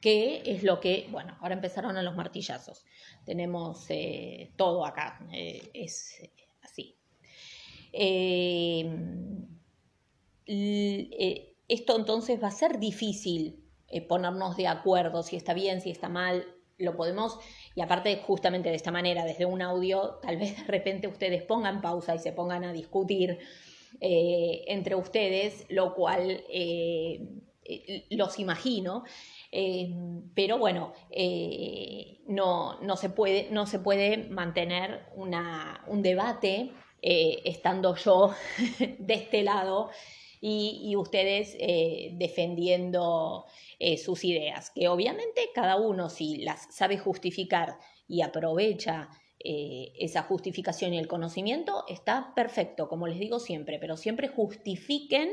que 0.00 0.42
es 0.44 0.62
lo 0.62 0.80
que, 0.80 1.08
bueno, 1.12 1.38
ahora 1.40 1.54
empezaron 1.54 1.96
a 1.96 2.02
los 2.02 2.14
martillazos. 2.14 2.84
Tenemos 3.24 3.86
eh, 3.88 4.52
todo 4.54 4.84
acá, 4.84 5.18
eh, 5.32 5.70
es 5.72 6.20
así. 6.60 6.98
Eh, 7.90 8.84
esto 11.68 11.96
entonces 11.96 12.42
va 12.42 12.48
a 12.48 12.50
ser 12.50 12.78
difícil 12.78 13.64
ponernos 14.06 14.58
de 14.58 14.66
acuerdo 14.66 15.22
si 15.22 15.36
está 15.36 15.54
bien, 15.54 15.80
si 15.80 15.90
está 15.90 16.10
mal, 16.10 16.44
lo 16.76 16.96
podemos, 16.96 17.38
y 17.74 17.80
aparte 17.80 18.14
justamente 18.18 18.68
de 18.68 18.76
esta 18.76 18.90
manera, 18.90 19.24
desde 19.24 19.46
un 19.46 19.62
audio, 19.62 20.18
tal 20.20 20.36
vez 20.36 20.54
de 20.58 20.64
repente 20.64 21.08
ustedes 21.08 21.44
pongan 21.44 21.80
pausa 21.80 22.14
y 22.14 22.18
se 22.18 22.32
pongan 22.32 22.64
a 22.64 22.74
discutir 22.74 23.38
entre 24.00 24.94
ustedes, 24.94 25.66
lo 25.68 25.94
cual 25.94 26.42
los 28.10 28.38
imagino, 28.38 29.04
eh, 29.50 29.88
pero 30.34 30.58
bueno, 30.58 30.92
eh, 31.10 32.20
no, 32.26 32.80
no, 32.80 32.96
se 32.96 33.10
puede, 33.10 33.48
no 33.50 33.66
se 33.66 33.78
puede 33.78 34.18
mantener 34.28 35.06
un 35.16 36.02
debate 36.02 36.72
eh, 37.02 37.42
estando 37.44 37.94
yo 37.96 38.34
de 38.98 39.14
este 39.14 39.42
lado 39.42 39.90
y, 40.40 40.94
ustedes 40.96 41.56
defendiendo 42.18 43.46
sus 43.96 44.24
ideas, 44.24 44.70
que 44.70 44.88
obviamente 44.88 45.48
cada 45.54 45.76
uno 45.76 46.10
si 46.10 46.38
las 46.38 46.74
sabe 46.74 46.98
justificar 46.98 47.78
y 48.06 48.20
aprovecha 48.20 49.08
esa 49.44 50.22
justificación 50.22 50.94
y 50.94 50.98
el 50.98 51.06
conocimiento, 51.06 51.84
está 51.86 52.32
perfecto, 52.34 52.88
como 52.88 53.06
les 53.06 53.18
digo 53.18 53.38
siempre, 53.38 53.78
pero 53.78 53.96
siempre 53.96 54.28
justifiquen 54.28 55.30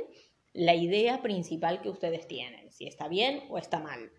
la 0.53 0.75
idea 0.75 1.21
principal 1.21 1.81
que 1.81 1.89
ustedes 1.89 2.27
tienen, 2.27 2.71
si 2.71 2.85
está 2.85 3.07
bien 3.07 3.43
o 3.49 3.57
está 3.57 3.79
mal. 3.79 4.11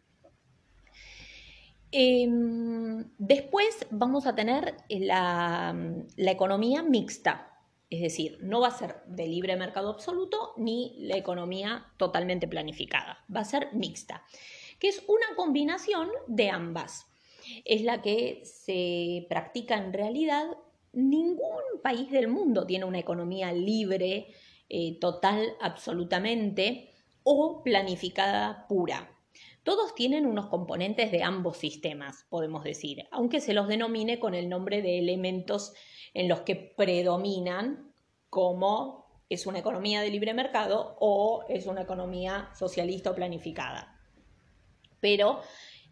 Em, 1.91 3.05
después 3.19 3.87
vamos 3.91 4.27
a 4.27 4.35
tener 4.35 4.77
la, 4.89 5.77
economía 6.17 6.83
mixta, 6.83 7.51
es 7.91 8.01
decir, 8.01 8.39
no 8.41 8.61
va 8.61 8.69
a 8.69 8.79
ser 8.79 9.03
de 9.07 9.27
libre 9.27 9.57
mercado 9.57 9.91
absoluto 9.91 10.55
ni 10.57 10.97
la 11.01 11.19
economía 11.19 11.93
totalmente 11.99 12.49
planificada, 12.49 13.19
va 13.35 13.41
a 13.41 13.45
ser 13.45 13.69
mixta, 13.75 14.25
que 14.79 14.89
es 14.89 15.05
una 15.07 15.37
combinación 15.37 16.09
de 16.29 16.49
ambas. 16.49 17.12
Es 17.65 17.83
la 17.83 18.03
que 18.03 18.43
se 18.45 19.27
practica 19.29 19.77
en 19.77 19.93
realidad. 19.93 20.47
Ningún 20.93 21.81
país 21.83 22.11
del 22.11 22.29
mundo 22.29 22.67
tiene 22.67 22.85
una 22.85 22.99
economía 22.99 23.53
libre 23.53 24.29
eh, 24.69 24.99
total 25.01 25.55
absolutamente 25.61 26.91
o 27.23 27.63
planificada 27.63 28.67
pura. 28.69 29.09
Todos 29.63 29.95
tienen 29.95 30.27
unos 30.27 30.47
componentes 30.47 31.13
de 31.13 31.23
ambos 31.23 31.57
sistemas, 31.57 32.27
podemos 32.29 32.65
decir, 32.65 33.07
aunque 33.13 33.41
se 33.41 33.55
los 33.55 33.69
denomine 33.69 34.19
con 34.19 34.35
el 34.35 34.49
nombre 34.49 34.83
de 34.83 34.99
elementos 34.99 35.73
en 36.15 36.29
los 36.29 36.41
que 36.41 36.57
predominan 36.57 37.93
como 38.29 39.03
es 39.29 39.47
una 39.47 39.61
economía 39.61 40.01
de 40.01 40.11
libre 40.11 40.35
mercado 40.35 40.97
o 41.01 41.45
es 41.49 41.67
una 41.67 41.83
economía 41.83 42.51
socialista 42.55 43.11
o 43.11 43.15
planificada. 43.15 44.01
Pero 45.01 45.41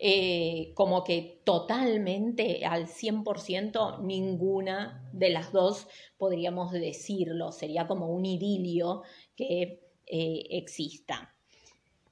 eh, 0.02 0.72
como 0.76 1.04
que 1.04 1.42
totalmente 1.44 2.64
al 2.64 2.86
100% 2.86 4.00
ninguna 4.00 5.06
de 5.12 5.28
las 5.28 5.52
dos 5.52 5.88
podríamos 6.16 6.72
decirlo, 6.72 7.52
sería 7.52 7.86
como 7.86 8.08
un 8.08 8.24
idilio 8.24 9.02
que 9.36 9.82
eh, 10.06 10.46
exista. 10.48 11.34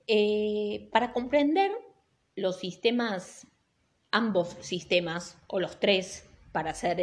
Eh, 0.06 0.90
para 0.92 1.14
comprender 1.14 1.72
los 2.36 2.56
sistemas, 2.56 3.46
ambos 4.10 4.56
sistemas, 4.60 5.38
o 5.46 5.58
los 5.58 5.80
tres, 5.80 6.28
para 6.52 6.74
ser 6.74 6.98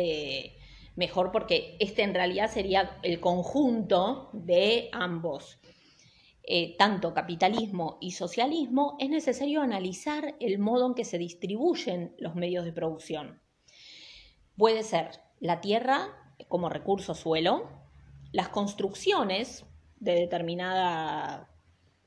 mejor, 0.96 1.32
porque 1.32 1.78
este 1.80 2.04
en 2.04 2.14
realidad 2.14 2.52
sería 2.52 3.00
el 3.02 3.20
conjunto 3.20 4.30
de 4.34 4.90
ambos. 4.92 5.58
Eh, 6.48 6.76
tanto 6.78 7.12
capitalismo 7.16 7.98
y 8.00 8.12
socialismo, 8.12 8.98
es 9.00 9.10
necesario 9.10 9.62
analizar 9.62 10.36
el 10.40 10.60
modo 10.60 10.86
en 10.86 10.94
que 10.94 11.04
se 11.04 11.18
distribuyen 11.18 12.14
los 12.20 12.36
medios 12.36 12.66
de 12.66 12.72
producción. 12.72 13.42
Puede 14.56 14.84
ser 14.84 15.10
la 15.40 15.60
tierra 15.60 16.36
como 16.48 16.70
recurso 16.70 17.16
suelo, 17.16 17.68
las 18.32 18.50
construcciones 18.50 19.66
de 19.96 20.14
determinada, 20.14 21.50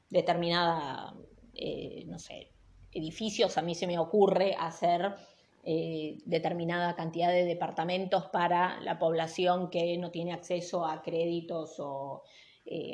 determinada 0.08 1.16
eh, 1.54 2.04
no 2.06 2.20
sé, 2.20 2.52
edificios, 2.92 3.58
a 3.58 3.62
mí 3.62 3.74
se 3.74 3.88
me 3.88 3.98
ocurre 3.98 4.54
hacer 4.56 5.16
eh, 5.64 6.18
determinada 6.26 6.94
cantidad 6.94 7.32
de 7.32 7.44
departamentos 7.44 8.26
para 8.26 8.80
la 8.82 9.00
población 9.00 9.68
que 9.68 9.98
no 9.98 10.12
tiene 10.12 10.32
acceso 10.32 10.86
a 10.86 11.02
créditos 11.02 11.80
o 11.80 12.22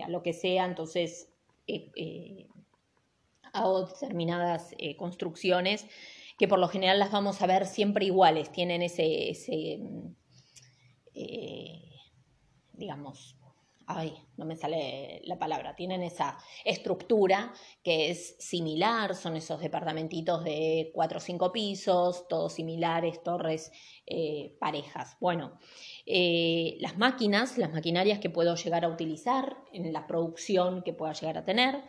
a 0.03 0.09
lo 0.09 0.23
que 0.23 0.33
sea, 0.33 0.65
entonces 0.65 1.34
eh, 1.67 1.91
eh, 1.97 2.47
hago 3.53 3.87
determinadas 3.87 4.75
eh, 4.79 4.97
construcciones 4.97 5.87
que 6.39 6.49
por 6.49 6.59
lo 6.59 6.69
general 6.69 6.99
las 6.99 7.13
vamos 7.13 7.41
a 7.41 7.47
ver 7.47 7.67
siempre 7.67 8.07
iguales, 8.07 8.51
tienen 8.51 8.83
ese, 8.83 9.31
ese 9.31 9.79
digamos, 12.73 13.37
ay, 13.87 14.15
no 14.37 14.45
me 14.45 14.57
sale 14.57 15.21
la 15.25 15.39
palabra, 15.39 15.75
tienen 15.75 16.03
esa 16.03 16.39
estructura 16.65 17.53
que 17.83 18.11
es 18.11 18.37
similar, 18.39 19.15
son 19.15 19.37
esos 19.37 19.61
departamentitos 19.61 20.45
de 20.45 20.91
cuatro 20.95 21.19
o 21.19 21.21
cinco 21.21 21.53
pisos, 21.53 22.27
todos 22.29 22.55
similares, 22.55 23.23
torres 23.23 23.73
parejas. 24.59 25.17
Bueno, 25.21 25.59
las 26.07 26.99
máquinas, 26.99 27.59
las 27.59 27.73
maquinarias 27.73 28.19
que 28.19 28.31
puedo 28.31 28.55
llegar 28.55 28.85
a 28.85 28.89
utilizar 28.89 29.57
en 29.73 29.93
la 29.93 30.07
producción 30.07 30.83
que 30.83 30.93
pueda 30.93 31.13
llegar 31.13 31.39
a 31.39 31.45
tener. 31.45 31.83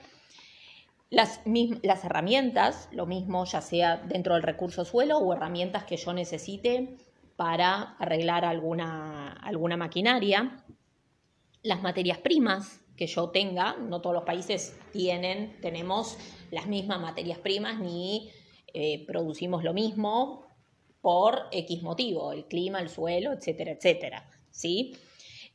Las, 1.10 1.42
las 1.84 2.04
herramientas, 2.04 2.90
lo 2.92 3.06
mismo 3.06 3.46
ya 3.46 3.62
sea 3.62 3.98
dentro 3.98 4.34
del 4.34 4.44
recurso 4.44 4.86
suelo 4.86 5.20
o 5.20 5.34
herramientas 5.34 5.84
que 5.86 5.98
yo 5.98 6.14
necesite 6.14 6.98
para 7.36 7.96
arreglar 8.00 8.44
alguna, 8.44 9.34
alguna 9.34 9.78
maquinaria. 9.78 10.65
Las 11.66 11.82
materias 11.82 12.20
primas 12.20 12.80
que 12.96 13.08
yo 13.08 13.32
tenga, 13.32 13.76
no 13.76 14.00
todos 14.00 14.14
los 14.14 14.24
países 14.24 14.78
tienen, 14.92 15.60
tenemos 15.62 16.16
las 16.52 16.68
mismas 16.68 17.02
materias 17.02 17.40
primas 17.40 17.80
ni 17.80 18.30
eh, 18.72 19.04
producimos 19.08 19.64
lo 19.64 19.74
mismo 19.74 20.46
por 21.02 21.48
X 21.52 21.82
motivo, 21.82 22.34
el 22.34 22.46
clima, 22.46 22.80
el 22.80 22.90
suelo, 22.90 23.34
etcétera, 23.34 23.72
etcétera. 23.72 24.30
¿sí? 24.52 24.96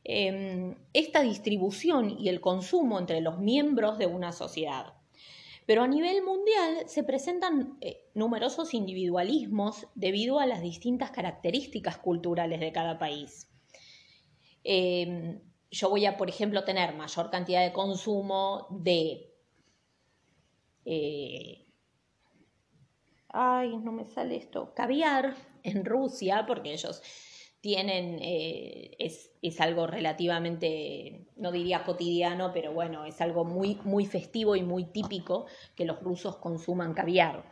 Em, 0.03 0.75
esta 0.91 1.21
distribución 1.21 2.17
y 2.19 2.27
el 2.27 2.41
consumo 2.41 2.99
entre 2.99 3.21
los 3.21 3.39
miembros 3.39 3.97
de 3.97 4.07
una 4.07 4.33
sociedad. 4.33 4.93
Pero 5.65 5.83
a 5.83 5.87
nivel 5.87 6.23
mundial 6.23 6.83
se 6.87 7.05
presentan 7.05 7.77
eh, 7.79 8.09
numerosos 8.15 8.73
individualismos 8.73 9.87
debido 9.95 10.41
a 10.41 10.45
las 10.45 10.61
distintas 10.61 11.11
características 11.11 11.97
culturales 11.99 12.59
de 12.59 12.73
cada 12.73 12.99
país. 12.99 13.47
Em, 14.65 15.39
yo 15.71 15.89
voy 15.89 16.05
a, 16.05 16.17
por 16.17 16.29
ejemplo, 16.29 16.63
tener 16.63 16.93
mayor 16.95 17.29
cantidad 17.31 17.63
de 17.63 17.73
consumo 17.73 18.67
de 18.69 19.31
eh, 20.85 21.65
ay, 23.29 23.77
no 23.77 23.91
me 23.91 24.05
sale 24.05 24.35
esto, 24.35 24.73
caviar 24.75 25.35
en 25.63 25.85
Rusia, 25.85 26.45
porque 26.47 26.73
ellos 26.73 27.01
tienen, 27.61 28.17
eh, 28.21 28.95
es, 28.97 29.29
algo 29.61 29.85
relativamente, 29.85 31.27
no 31.35 31.51
diría 31.51 31.83
cotidiano, 31.83 32.51
pero 32.53 32.73
bueno, 32.73 33.05
es 33.05 33.21
algo 33.21 33.45
muy, 33.45 33.77
muy 33.83 34.05
festivo 34.05 34.55
y 34.55 34.63
muy 34.63 34.85
típico 34.85 35.45
que 35.75 35.85
los 35.85 36.01
rusos 36.01 36.37
consuman 36.37 36.93
caviar. 36.93 37.45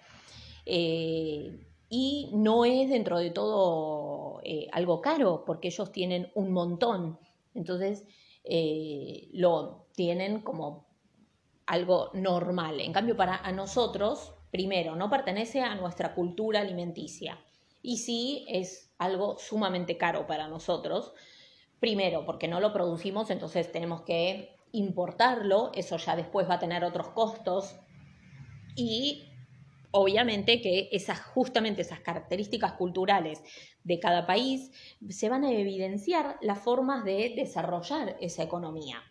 Eh, 0.66 1.66
y 1.90 2.30
no 2.34 2.66
es 2.66 2.90
dentro 2.90 3.20
de 3.20 3.32
todo 3.32 4.42
algo 4.72 5.02
caro, 5.02 5.44
porque 5.46 5.70
ellos 5.70 5.92
tienen 5.92 6.32
un 6.36 6.52
montón. 6.52 7.20
Entonces, 7.54 8.06
eh, 8.44 9.30
lo 9.34 9.88
tienen 9.96 10.42
como 10.42 10.88
algo 11.66 12.10
normal. 12.14 12.80
En 12.80 12.94
cambio, 12.94 13.16
para 13.16 13.52
nosotros, 13.52 14.34
primero, 14.52 14.96
no 14.96 15.10
pertenece 15.10 15.62
a 15.62 15.76
nuestra 15.76 16.16
cultura 16.16 16.62
alimenticia. 16.62 17.40
Y 17.82 17.98
sí 17.98 18.46
es 18.50 18.94
algo 18.98 19.38
sumamente 19.38 19.98
caro 19.98 20.28
para 20.28 20.48
nosotros. 20.48 21.14
Primero, 21.80 22.26
porque 22.26 22.48
no 22.48 22.60
lo 22.60 22.74
producimos, 22.74 23.30
entonces 23.30 23.72
tenemos 23.72 24.02
que 24.02 24.58
importarlo, 24.72 25.72
eso 25.74 25.98
ya 25.98 26.16
después 26.16 26.50
va 26.50 26.56
a 26.56 26.60
tener 26.60 26.84
otros 26.84 27.10
costos. 27.10 27.76
Y 28.76 29.29
obviamente 29.92 30.62
que 30.62 30.90
esas, 30.92 31.20
justamente 31.22 31.82
esas 31.82 32.00
características 32.02 32.74
culturales 32.74 33.42
de 33.84 34.00
cada 34.00 34.26
país 34.26 34.72
se 35.10 35.30
van 35.30 35.44
a 35.44 35.52
evidenciar 35.52 36.38
las 36.42 36.60
formas 36.60 37.04
de 37.04 37.34
desarrollar 37.36 38.18
esa 38.20 38.44
economía. 38.44 39.02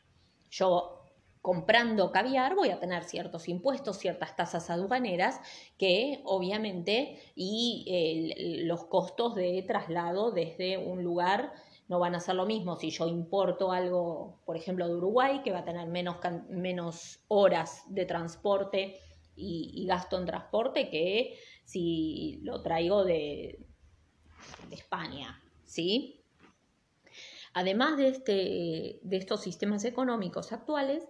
Yo 0.51 0.99
comprando 1.43 2.11
caviar 2.13 2.55
voy 2.55 2.71
a 2.71 2.81
tener 2.81 3.05
ciertos 3.05 3.49
impuestos, 3.49 3.99
ciertas 3.99 4.37
tasas 4.37 4.71
aduaneras 4.71 5.41
que 5.79 6.21
obviamente 6.25 7.19
y 7.35 8.65
los 8.65 8.85
costos 8.85 9.35
de 9.35 9.63
traslado 9.67 10.31
desde 10.31 10.79
un 10.79 11.03
lugar 11.03 11.53
no 11.89 11.99
van 11.99 12.15
a 12.15 12.21
ser 12.21 12.35
lo 12.35 12.45
mismo 12.45 12.77
si 12.77 12.91
yo 12.91 13.07
importo 13.07 13.73
algo, 13.73 14.41
por 14.45 14.57
ejemplo, 14.57 14.87
de 14.87 14.97
Uruguay, 14.97 15.41
que 15.43 15.53
va 15.53 15.61
a 15.61 15.65
tener 15.65 15.89
menos, 15.89 16.17
menos 16.51 17.21
horas 17.29 17.83
de 17.89 18.05
transporte 18.05 19.01
y, 19.39 19.87
gasto 19.87 20.19
en 20.19 20.27
transporte 20.27 20.91
que 20.91 21.39
si 21.65 22.41
lo 22.43 22.63
traigo 22.63 23.05
de, 23.05 23.59
de 24.69 24.75
España, 24.75 25.43
¿sí? 25.65 26.25
Además 27.55 27.97
de, 27.97 28.09
este, 28.09 29.01
de 29.03 29.17
estos 29.17 29.41
sistemas 29.41 29.85
económicos 29.85 30.53
actuales, 30.53 31.09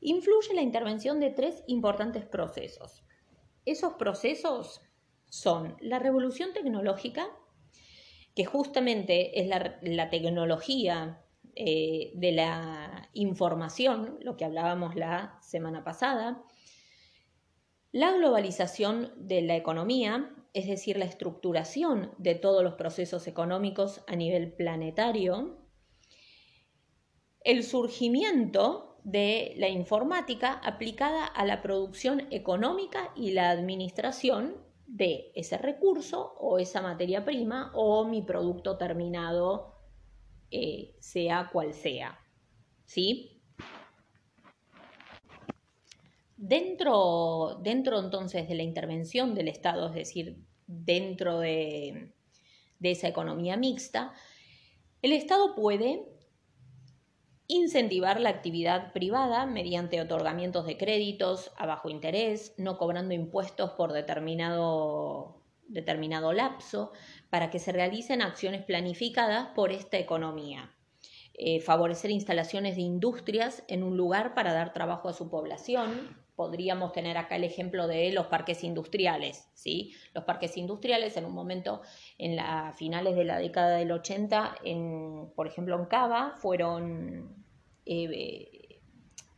influye 0.00 0.54
la 0.54 0.62
intervención 0.62 1.20
de 1.20 1.30
tres 1.30 1.62
importantes 1.66 2.24
procesos. 2.24 3.04
Esos 3.64 3.94
procesos 3.94 4.82
son 5.28 5.76
la 5.80 5.98
revolución 5.98 6.52
tecnológica, 6.52 7.26
que 8.34 8.44
justamente 8.44 9.40
es 9.40 9.46
la, 9.46 10.10
tecnología 10.10 11.22
eh, 11.54 12.12
de 12.14 12.32
la 12.32 13.08
información, 13.12 14.18
lo 14.20 14.36
que 14.36 14.44
hablábamos 14.44 14.96
la 14.96 15.38
semana 15.42 15.84
pasada, 15.84 16.42
la 17.92 18.10
globalización 18.12 19.12
de 19.16 19.42
la 19.42 19.54
economía, 19.54 20.34
es 20.54 20.66
decir, 20.66 20.96
la 20.96 21.04
estructuración 21.04 22.12
de 22.18 22.34
todos 22.34 22.64
los 22.64 22.74
procesos 22.74 23.26
económicos 23.26 24.02
a 24.06 24.16
nivel 24.16 24.52
planetario, 24.52 25.58
el 27.44 27.64
surgimiento 27.64 28.98
de 29.04 29.54
la 29.56 29.68
informática 29.68 30.52
aplicada 30.64 31.26
a 31.26 31.44
la 31.44 31.60
producción 31.60 32.26
económica 32.30 33.12
y 33.14 33.32
la 33.32 33.50
administración 33.50 34.56
de 34.86 35.32
ese 35.34 35.58
recurso 35.58 36.34
o 36.38 36.58
esa 36.58 36.82
materia 36.82 37.24
prima 37.24 37.72
o 37.74 38.04
mi 38.04 38.22
producto 38.22 38.76
terminado, 38.78 39.74
eh, 40.50 40.94
sea 41.00 41.50
cual 41.52 41.74
sea. 41.74 42.18
¿Sí? 42.84 43.31
Dentro, 46.44 47.60
dentro 47.62 48.00
entonces 48.00 48.48
de 48.48 48.56
la 48.56 48.64
intervención 48.64 49.32
del 49.32 49.46
Estado, 49.46 49.86
es 49.86 49.94
decir, 49.94 50.38
dentro 50.66 51.38
de, 51.38 52.14
de 52.80 52.90
esa 52.90 53.06
economía 53.06 53.56
mixta, 53.56 54.12
el 55.02 55.12
Estado 55.12 55.54
puede 55.54 56.04
incentivar 57.46 58.20
la 58.20 58.30
actividad 58.30 58.92
privada 58.92 59.46
mediante 59.46 60.00
otorgamientos 60.00 60.66
de 60.66 60.76
créditos 60.76 61.52
a 61.58 61.66
bajo 61.66 61.88
interés, 61.88 62.54
no 62.56 62.76
cobrando 62.76 63.14
impuestos 63.14 63.70
por 63.74 63.92
determinado, 63.92 65.44
determinado 65.68 66.32
lapso, 66.32 66.90
para 67.30 67.50
que 67.50 67.60
se 67.60 67.70
realicen 67.70 68.20
acciones 68.20 68.64
planificadas 68.64 69.50
por 69.54 69.70
esta 69.70 69.96
economía. 69.96 70.74
Eh, 71.34 71.60
favorecer 71.60 72.10
instalaciones 72.10 72.74
de 72.74 72.82
industrias 72.82 73.62
en 73.68 73.84
un 73.84 73.96
lugar 73.96 74.34
para 74.34 74.52
dar 74.52 74.72
trabajo 74.72 75.08
a 75.08 75.12
su 75.12 75.30
población. 75.30 76.21
Podríamos 76.34 76.92
tener 76.92 77.18
acá 77.18 77.36
el 77.36 77.44
ejemplo 77.44 77.86
de 77.86 78.12
los 78.12 78.26
parques 78.26 78.64
industriales. 78.64 79.48
¿sí? 79.54 79.94
Los 80.14 80.24
parques 80.24 80.56
industriales 80.56 81.16
en 81.16 81.24
un 81.24 81.32
momento, 81.32 81.82
en 82.18 82.36
las 82.36 82.76
finales 82.76 83.16
de 83.16 83.24
la 83.24 83.38
década 83.38 83.76
del 83.76 83.92
80, 83.92 84.56
en, 84.64 85.30
por 85.36 85.46
ejemplo 85.46 85.78
en 85.78 85.86
Cava, 85.86 86.34
fueron 86.38 87.44
eh, 87.84 88.80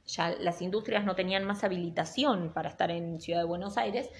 ya 0.06 0.30
las 0.38 0.60
industrias 0.60 1.04
no 1.04 1.14
tenían 1.14 1.44
más 1.44 1.64
habilitación 1.64 2.52
para 2.52 2.68
estar 2.68 2.90
en 2.90 3.20
Ciudad 3.20 3.40
de 3.40 3.46
Buenos 3.46 3.78
Aires 3.78 4.10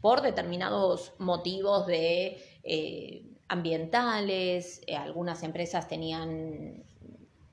por 0.00 0.22
determinados 0.22 1.14
motivos 1.18 1.86
de 1.86 2.38
eh, 2.62 3.22
ambientales, 3.48 4.82
eh, 4.86 4.96
algunas 4.96 5.42
empresas 5.42 5.88
tenían 5.88 6.84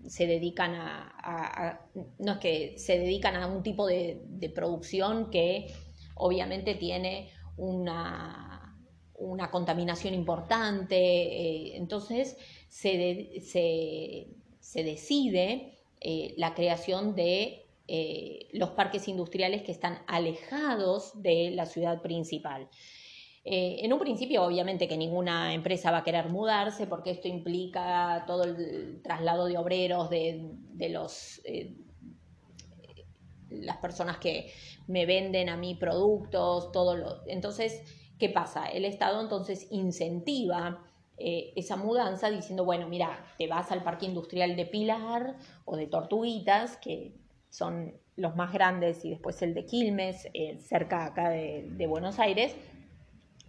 se 0.08 0.26
dedican 0.26 0.74
a, 0.76 1.82
no 2.20 2.34
es 2.34 2.38
que 2.40 2.78
se 2.78 3.00
dedican 3.00 3.36
a 3.36 3.48
un 3.48 3.64
tipo 3.64 3.86
de, 3.86 4.52
producción 4.56 5.30
que 5.30 5.68
obviamente 6.16 6.76
tiene 6.76 7.30
una, 7.58 8.78
una 9.16 9.52
contaminación 9.52 10.14
importante, 10.14 11.76
entonces 11.78 12.38
se, 12.70 13.42
se, 13.42 14.28
se 14.60 14.84
decide 14.84 15.78
eh, 16.00 16.34
la 16.38 16.54
creación 16.54 17.16
de 17.16 17.66
eh, 17.88 18.48
los 18.52 18.72
parques 18.72 19.08
industriales 19.08 19.64
que 19.64 19.72
están 19.72 20.00
alejados 20.08 21.22
de 21.22 21.52
la 21.52 21.66
ciudad 21.66 22.02
principal. 22.02 22.70
Eh, 23.50 23.86
en 23.86 23.94
un 23.94 24.00
principio, 24.00 24.44
obviamente, 24.44 24.88
que 24.88 24.98
ninguna 24.98 25.54
empresa 25.54 25.90
va 25.90 26.00
a 26.00 26.04
querer 26.04 26.30
mudarse 26.30 26.86
porque 26.86 27.12
esto 27.12 27.30
implica 27.30 28.26
todo 28.28 28.44
el 28.44 29.02
traslado 29.02 29.46
de 29.46 29.58
obreros, 29.58 30.10
de, 30.10 30.90
los, 30.90 31.42
las 33.50 33.78
personas 33.78 34.18
que 34.18 34.52
me 34.88 35.06
venden 35.06 35.48
a 35.48 35.56
mí 35.56 35.76
productos, 35.76 36.72
todo 36.74 36.98
lo. 36.98 37.26
Entonces, 37.28 37.84
¿qué 38.20 38.30
pasa? 38.30 38.66
El 38.68 38.84
Estado 38.84 39.22
entonces 39.22 39.68
incentiva 39.72 40.84
eh, 41.20 41.54
esa 41.56 41.76
mudanza 41.76 42.30
diciendo, 42.30 42.64
bueno, 42.64 42.88
mira, 42.88 43.26
te 43.40 43.48
vas 43.48 43.72
al 43.72 43.84
parque 43.84 44.06
industrial 44.06 44.56
de 44.56 44.66
Pilar 44.68 45.36
o 45.66 45.76
de 45.76 45.88
Tortuguitas, 45.88 46.78
que 46.78 47.16
son 47.50 47.96
los 48.16 48.36
más 48.36 48.54
grandes, 48.54 49.04
y 49.04 49.10
después 49.10 49.42
el 49.42 49.56
de 49.56 49.66
Quilmes, 49.66 50.28
eh, 50.34 50.60
cerca 50.60 51.06
acá 51.06 51.30
de, 51.30 51.88
Buenos 51.88 52.20
Aires, 52.20 52.56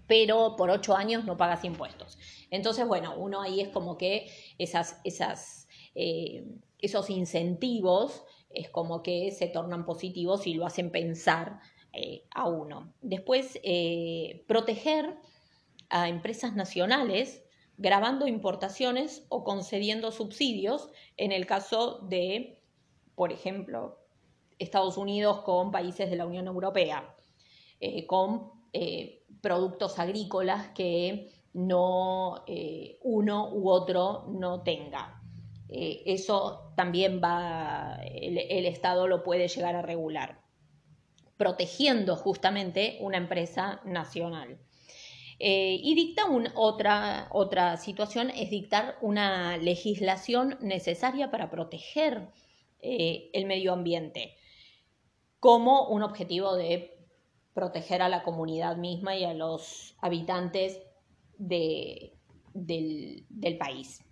pero 0.09 0.57
por 0.57 0.71
ocho 0.71 0.97
años 0.97 1.25
no 1.25 1.37
pagas 1.37 1.65
impuestos. 1.65 2.19
Entonces, 2.51 2.87
bueno, 2.89 3.15
uno 3.17 3.41
ahí 3.41 3.61
es 3.61 3.69
como 3.69 3.97
que 3.97 4.29
esas, 4.59 5.01
eh, 5.95 6.45
esos 6.81 7.11
incentivos 7.11 8.25
es 8.51 8.71
como 8.71 9.03
que 9.03 9.31
se 9.31 9.47
tornan 9.47 9.85
positivos 9.85 10.47
y 10.47 10.55
lo 10.55 10.67
hacen 10.67 10.91
pensar 10.91 11.61
a 12.31 12.47
uno. 12.47 12.95
Después, 13.01 13.59
proteger 14.47 15.19
a 15.91 16.09
empresas 16.09 16.55
nacionales 16.55 17.43
grabando 17.79 18.27
importaciones 18.27 19.25
o 19.29 19.45
concediendo 19.45 20.11
subsidios 20.11 20.91
en 21.17 21.33
el 21.33 21.47
caso 21.47 22.01
de, 22.09 22.61
por 23.15 23.33
ejemplo, 23.33 23.99
Estados 24.59 24.97
Unidos 24.97 25.43
con 25.43 25.71
países 25.71 26.11
de 26.11 26.17
la 26.17 26.27
Unión 26.27 26.49
Europea, 26.49 27.15
eh, 27.81 28.05
con 28.07 28.51
eh, 28.73 29.25
productos 29.41 29.99
agrícolas 29.99 30.69
que 30.69 31.31
no 31.55 32.45
eh, 32.47 32.99
uno 33.03 33.51
u 33.53 33.69
otro 33.71 34.27
no 34.29 34.63
tenga. 34.63 35.21
eso 35.69 36.73
también 36.77 37.21
va, 37.23 37.99
el 38.05 38.67
Estado 38.67 39.07
lo 39.07 39.23
puede 39.23 39.49
llegar 39.49 39.75
a 39.77 39.83
regular, 39.83 40.41
protegiendo 41.37 42.17
justamente 42.17 42.99
una 43.01 43.19
empresa 43.19 43.81
nacional. 43.85 44.59
Eh, 45.41 45.79
y 45.83 45.95
dicta 45.95 46.25
otra, 46.57 47.29
otra 47.31 47.77
situación, 47.77 48.31
es 48.31 48.51
dictar 48.51 48.97
una 49.01 49.57
legislación 49.57 50.59
necesaria 50.61 51.31
para 51.31 51.49
proteger 51.49 52.29
eh, 52.81 53.31
el 53.33 53.47
medio 53.47 53.73
ambiente 53.73 54.37
como 55.39 55.87
un 55.89 56.03
objetivo 56.03 56.57
de 56.57 56.98
proteger 57.59 58.03
a 58.03 58.09
la 58.09 58.23
comunidad 58.23 58.77
misma 58.77 59.17
y 59.17 59.25
a 59.25 59.35
los 59.35 59.97
habitantes 60.01 60.81
del, 61.39 62.15
país. 63.59 64.05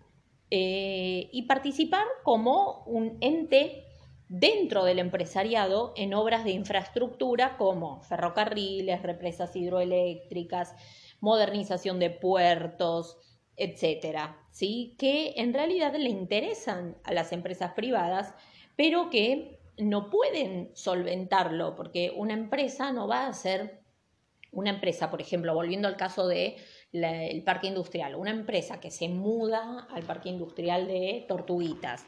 Eh, 0.50 1.28
y 1.30 1.42
participar 1.42 2.04
como 2.24 2.82
un 2.86 3.18
ente 3.20 3.84
dentro 4.28 4.82
del 4.82 4.98
empresariado 4.98 5.92
en 5.96 6.12
obras 6.12 6.42
de 6.42 6.50
infraestructura 6.50 7.56
como 7.56 8.02
ferrocarriles, 8.02 9.02
represas 9.02 9.54
hidroeléctricas, 9.54 10.74
modernización 11.20 12.00
de 12.00 12.10
puertos, 12.10 13.16
etcétera, 13.56 14.40
¿sí? 14.50 14.96
que 14.98 15.34
en 15.36 15.54
realidad 15.54 15.94
le 15.94 16.10
interesan 16.10 16.96
a 17.04 17.12
las 17.12 17.30
empresas 17.30 17.74
privadas, 17.74 18.34
pero 18.74 19.08
que 19.08 19.55
no 19.78 20.10
pueden 20.10 20.70
solventarlo, 20.74 21.74
porque 21.74 22.12
una 22.14 22.34
empresa 22.34 22.92
no 22.92 23.06
va 23.06 23.26
a 23.26 23.32
ser 23.32 23.82
una 24.52 24.70
empresa, 24.70 25.10
por 25.10 25.20
ejemplo, 25.20 25.54
volviendo 25.54 25.86
al 25.86 25.96
caso 25.96 26.26
del 26.26 26.56
el 26.92 27.42
parque 27.44 27.66
industrial, 27.66 28.14
una 28.14 28.30
empresa 28.30 28.80
que 28.80 28.90
se 28.90 29.08
muda 29.08 29.86
al 29.90 30.02
parque 30.04 30.30
industrial 30.30 30.86
de 30.86 31.26
Tortuguitas, 31.28 32.06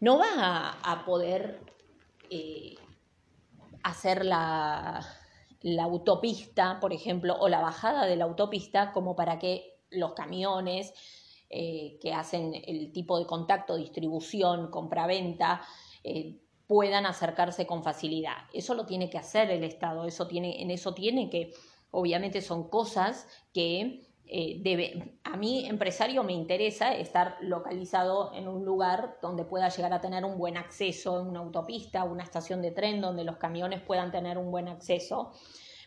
no 0.00 0.18
va 0.18 0.76
a, 0.82 1.04
poder 1.04 1.60
eh, 2.30 2.74
hacer 3.84 4.24
la, 4.24 5.06
la 5.60 5.84
autopista, 5.84 6.80
por 6.80 6.92
ejemplo, 6.92 7.36
o 7.38 7.48
la 7.48 7.60
bajada 7.60 8.06
de 8.06 8.16
la 8.16 8.24
autopista 8.24 8.92
como 8.92 9.14
para 9.14 9.38
que 9.38 9.78
los 9.90 10.14
camiones 10.14 10.92
eh, 11.48 11.98
que 12.02 12.12
hacen 12.12 12.52
el 12.66 12.90
tipo 12.92 13.18
de 13.18 13.26
contacto, 13.26 13.76
distribución, 13.76 14.70
compra-venta, 14.70 15.62
eh, 16.02 16.40
puedan 16.66 17.06
acercarse 17.06 17.66
con 17.66 17.82
facilidad. 17.82 18.36
Eso 18.52 18.74
lo 18.74 18.86
tiene 18.86 19.10
que 19.10 19.18
hacer 19.18 19.50
el 19.50 19.64
Estado, 19.64 20.06
eso 20.06 20.26
tiene, 20.26 20.62
en 20.62 20.70
eso 20.70 20.94
tiene 20.94 21.28
que, 21.28 21.52
obviamente 21.90 22.40
son 22.40 22.68
cosas 22.68 23.28
que 23.52 24.06
eh, 24.26 24.56
debe, 24.62 25.18
a 25.24 25.36
mí 25.36 25.66
empresario 25.66 26.24
me 26.24 26.32
interesa 26.32 26.94
estar 26.94 27.36
localizado 27.42 28.32
en 28.32 28.48
un 28.48 28.64
lugar 28.64 29.18
donde 29.20 29.44
pueda 29.44 29.68
llegar 29.68 29.92
a 29.92 30.00
tener 30.00 30.24
un 30.24 30.38
buen 30.38 30.56
acceso, 30.56 31.20
una 31.20 31.40
autopista, 31.40 32.04
una 32.04 32.22
estación 32.22 32.62
de 32.62 32.70
tren 32.70 33.02
donde 33.02 33.22
los 33.24 33.36
camiones 33.36 33.82
puedan 33.82 34.10
tener 34.10 34.38
un 34.38 34.50
buen 34.50 34.68
acceso, 34.68 35.32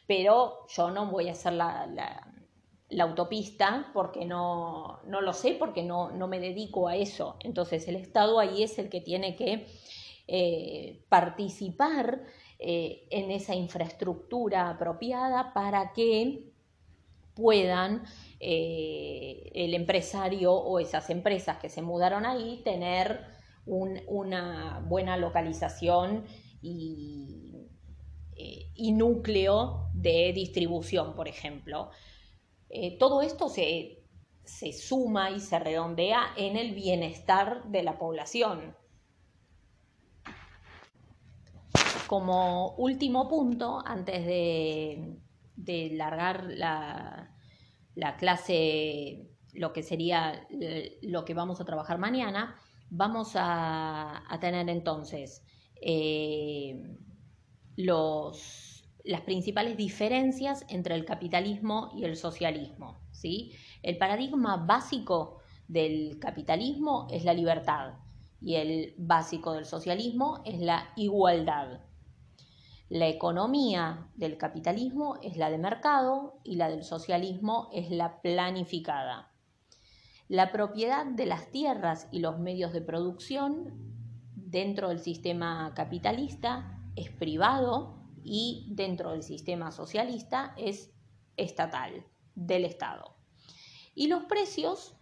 pero 0.06 0.68
yo 0.68 0.92
no 0.92 1.08
voy 1.08 1.30
a 1.30 1.32
hacer 1.32 1.54
la, 1.54 1.88
la, 1.88 3.04
autopista 3.04 3.90
porque 3.92 4.24
no, 4.24 5.00
no, 5.08 5.22
lo 5.22 5.34
sé, 5.34 5.56
porque 5.58 5.82
no, 5.82 6.12
no 6.12 6.28
me 6.28 6.40
dedico 6.40 6.88
a 6.88 6.96
eso. 6.96 7.38
Entonces 7.40 7.88
el 7.88 7.96
Estado 7.96 8.40
ahí 8.40 8.62
es 8.62 8.78
el 8.78 8.90
que 8.90 9.02
tiene 9.02 9.36
que 9.36 9.68
eh, 10.30 11.06
participar 11.08 12.22
eh, 12.60 13.08
en 13.12 13.32
esa 13.32 13.56
infraestructura 13.56 14.70
apropiada 14.70 15.54
para 15.54 15.94
que 15.94 16.52
puedan 17.34 18.04
eh, 18.42 19.50
el 19.56 19.74
empresario 19.74 20.52
o 20.52 20.80
esas 20.80 21.10
empresas 21.12 21.60
que 21.60 21.70
se 21.70 21.82
mudaron 21.82 22.26
ahí 22.26 22.62
tener 22.66 23.38
una 23.66 24.84
buena 24.86 25.18
localización 25.18 26.26
y, 26.62 27.54
núcleo 28.94 29.90
de 29.94 30.34
distribución, 30.34 31.16
por 31.16 31.28
ejemplo. 31.28 31.92
todo 32.98 33.22
esto 33.22 33.50
se, 33.50 34.04
se 34.44 34.74
suma 34.74 35.32
y 35.32 35.40
se 35.40 35.60
redondea 35.60 36.34
en 36.38 36.56
el 36.58 36.74
bienestar 36.74 37.66
de 37.66 37.84
la 37.84 37.98
población. 37.98 38.76
Como 42.08 42.76
último 42.78 43.28
punto, 43.28 43.84
antes 43.86 44.26
de, 44.26 45.20
largar 45.94 46.46
la, 46.46 47.30
clase, 48.18 49.28
lo 49.54 49.74
que 49.74 49.84
sería 49.84 50.48
lo 51.02 51.26
que 51.26 51.34
vamos 51.34 51.60
a 51.60 51.66
trabajar 51.66 51.98
mañana, 51.98 52.56
vamos 52.90 53.32
a, 53.36 54.24
tener 54.40 54.70
entonces 54.70 55.44
eh, 55.82 56.82
las 57.76 59.22
principales 59.26 59.76
diferencias 59.76 60.66
entre 60.70 60.96
el 60.96 61.06
capitalismo 61.06 61.92
y 61.96 62.06
el 62.06 62.16
socialismo. 62.16 63.02
¿sí? 63.12 63.52
El 63.84 63.98
paradigma 63.98 64.58
básico 64.58 65.40
del 65.68 66.20
capitalismo 66.20 67.08
es 67.12 67.26
la 67.26 67.34
libertad 67.34 67.96
y 68.42 68.56
el 68.56 68.94
básico 68.98 69.54
del 69.54 69.66
socialismo 69.66 70.42
es 70.46 70.60
la 70.60 70.92
igualdad. 70.96 71.82
La 72.90 73.10
economía 73.10 74.08
del 74.16 74.38
capitalismo 74.38 75.20
es 75.22 75.36
la 75.36 75.50
de 75.50 75.58
mercado 75.58 76.40
y 76.46 76.56
la 76.56 76.70
del 76.70 76.86
socialismo 76.86 77.70
es 77.74 77.92
la 77.92 78.22
planificada. 78.22 79.34
La 80.30 80.54
propiedad 80.54 81.06
de 81.06 81.26
las 81.26 81.52
tierras 81.52 82.08
y 82.12 82.20
los 82.20 82.40
medios 82.40 82.72
de 82.72 82.82
producción 82.82 83.74
dentro 84.36 84.88
del 84.88 85.00
sistema 85.00 85.74
capitalista 85.76 86.80
es 86.96 87.10
privado 87.10 87.98
y 88.24 88.68
dentro 88.70 89.12
del 89.12 89.24
sistema 89.24 89.72
socialista 89.72 90.54
es 90.56 90.94
estatal, 91.36 92.06
del 92.36 92.64
Estado. 92.64 93.18
Y 93.96 94.08
los 94.08 94.24
precios 94.26 94.96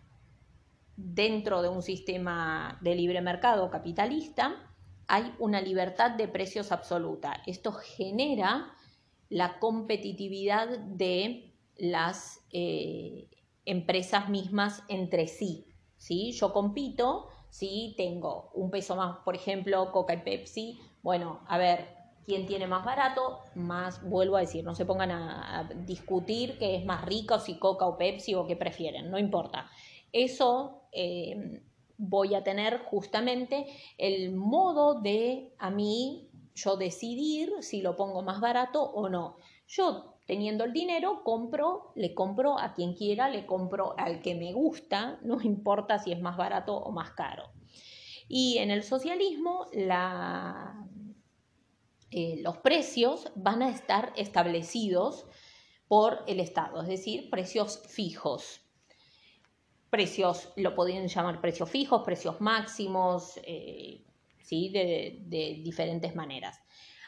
dentro 0.95 1.61
de 1.61 1.69
un 1.69 1.83
sistema 1.83 2.79
de 2.81 2.95
libre 2.95 3.21
mercado 3.21 3.69
capitalista 3.69 4.74
hay 5.07 5.33
una 5.39 5.61
libertad 5.61 6.11
de 6.11 6.27
precios 6.27 6.71
absoluta. 6.71 7.41
Esto 7.45 7.71
genera 7.71 8.73
la 9.29 9.59
competitividad 9.59 10.79
de 10.79 11.53
las 11.77 12.41
eh, 12.51 13.27
empresas 13.65 14.29
mismas 14.29 14.83
entre 14.87 15.27
sí. 15.27 15.67
¿sí? 15.97 16.31
Yo 16.31 16.53
compito, 16.53 17.27
si 17.49 17.93
tengo 17.97 18.51
un 18.53 18.69
peso 18.69 18.95
más, 18.95 19.17
por 19.23 19.35
ejemplo, 19.35 19.91
Coca 19.91 20.13
y 20.13 20.21
Pepsi, 20.21 20.79
bueno, 21.01 21.41
a 21.47 21.57
ver, 21.57 21.87
¿quién 22.25 22.45
tiene 22.45 22.67
más 22.67 22.85
barato? 22.85 23.39
Más, 23.55 24.07
vuelvo 24.07 24.37
a 24.37 24.41
decir, 24.41 24.63
no 24.63 24.75
se 24.75 24.85
pongan 24.85 25.11
a, 25.11 25.69
discutir 25.85 26.57
qué 26.57 26.75
es 26.75 26.85
más 26.85 27.05
rico, 27.05 27.39
si 27.39 27.59
Coca 27.59 27.85
o 27.85 27.97
Pepsi 27.97 28.35
o 28.35 28.47
qué 28.47 28.55
prefieren, 28.55 29.09
no 29.11 29.19
importa. 29.19 29.69
Eso 30.11 30.87
eh, 30.91 31.61
voy 31.97 32.35
a 32.35 32.43
tener 32.43 32.79
justamente 32.85 33.65
el 33.97 34.33
modo 34.33 35.01
de 35.01 35.53
a 35.57 35.69
mí 35.69 36.29
yo 36.53 36.77
decidir 36.77 37.51
si 37.61 37.81
lo 37.81 37.95
pongo 37.95 38.21
más 38.21 38.39
barato 38.39 38.81
o 38.81 39.09
no. 39.09 39.37
Yo 39.67 40.15
teniendo 40.25 40.63
el 40.63 40.73
dinero 40.73 41.23
compro, 41.23 41.91
le 41.95 42.13
compro 42.13 42.59
a 42.59 42.73
quien 42.73 42.93
quiera, 42.93 43.29
le 43.29 43.45
compro 43.45 43.93
al 43.97 44.21
que 44.21 44.35
me 44.35 44.53
gusta, 44.53 45.19
no 45.21 45.41
importa 45.43 45.99
si 45.99 46.11
es 46.11 46.21
más 46.21 46.37
barato 46.37 46.75
o 46.75 46.91
más 46.91 47.11
caro. 47.11 47.51
Y 48.27 48.57
en 48.57 48.71
el 48.71 48.81
socialismo 48.83 49.67
eh, 52.11 52.41
los 52.41 52.57
precios 52.57 53.31
van 53.35 53.61
a 53.61 53.69
estar 53.69 54.13
establecidos 54.15 55.27
por 55.87 56.23
el 56.25 56.39
Estado, 56.39 56.81
es 56.81 56.87
decir, 56.87 57.29
precios 57.29 57.83
fijos 57.87 58.64
precios, 59.95 60.51
lo 60.57 60.75
podrían 60.75 61.07
llamar 61.07 61.39
precios 61.39 61.69
fijos, 61.69 62.01
precios 62.03 62.41
máximos, 62.41 63.39
eh, 63.45 64.03
¿sí? 64.41 64.67
de, 64.67 65.21
de 65.25 65.61
diferentes 65.63 66.13
maneras. 66.17 66.59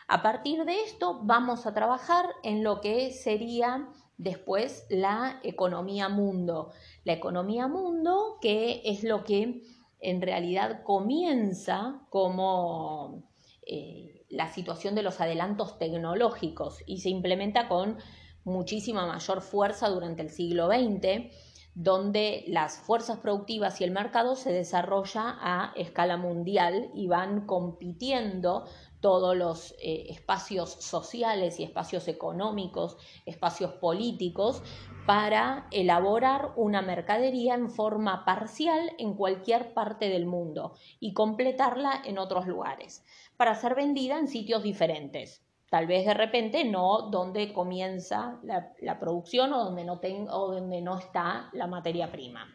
A 0.08 0.22
partir 0.22 0.64
de 0.64 0.84
esto 0.84 1.20
vamos 1.24 1.66
a 1.66 1.74
trabajar 1.74 2.26
en 2.44 2.64
lo 2.64 2.80
que 2.80 3.12
sería 3.12 3.90
después 4.18 4.86
la 4.90 5.42
economía 5.44 6.08
mundo. 6.08 6.72
La 7.04 7.12
economía 7.12 7.68
mundo 7.68 8.38
que 8.40 8.82
es 8.86 9.04
lo 9.04 9.26
que 9.26 9.64
en 10.00 10.22
realidad 10.22 10.84
comienza 10.84 12.08
como 12.10 13.30
eh, 13.66 14.26
la 14.30 14.48
situación 14.48 14.96
de 14.96 15.04
los 15.04 15.20
adelantos 15.20 15.78
tecnológicos 15.78 16.84
y 16.86 17.00
se 17.02 17.10
implementa 17.10 17.68
con 17.68 17.98
muchísima 18.46 19.06
mayor 19.06 19.42
fuerza 19.42 19.90
durante 19.90 20.22
el 20.22 20.30
siglo 20.30 20.68
XX 20.68 21.34
donde 21.80 22.44
las 22.48 22.80
fuerzas 22.80 23.20
productivas 23.20 23.80
y 23.80 23.84
el 23.84 23.92
mercado 23.92 24.36
se 24.36 24.52
desarrolla 24.52 25.38
a 25.40 25.74
escala 25.76 26.18
mundial 26.18 26.90
y 26.96 27.06
van 27.06 27.46
compitiendo 27.46 28.66
todos 29.00 29.38
los 29.38 29.74
eh, 29.74 30.08
espacios 30.10 30.72
sociales 30.72 31.60
y 31.60 31.64
espacios 31.64 32.08
económicos, 32.08 32.98
espacios 33.28 33.74
políticos, 33.74 34.64
para 35.06 35.68
elaborar 35.70 36.54
una 36.56 36.82
mercadería 36.82 37.54
en 37.54 37.70
forma 37.70 38.26
parcial 38.26 38.94
en 38.98 39.14
cualquier 39.14 39.76
parte 39.76 40.10
del 40.10 40.26
mundo 40.26 40.74
y 41.00 41.14
completarla 41.14 42.02
en 42.04 42.18
otros 42.18 42.48
lugares, 42.48 43.06
para 43.38 43.54
ser 43.54 43.76
vendida 43.76 44.18
en 44.18 44.28
sitios 44.28 44.64
diferentes. 44.64 45.47
Tal 45.70 45.86
vez 45.86 46.06
de 46.06 46.14
repente 46.14 46.64
no 46.64 47.10
donde 47.12 47.52
comienza 47.52 48.40
la, 48.44 49.00
producción 49.00 49.52
o 49.52 49.66
donde, 49.66 49.84
no 49.84 50.00
o 50.32 50.60
no 50.60 50.98
está 50.98 51.50
la 51.52 51.68
materia 51.68 52.10
prima. 52.10 52.48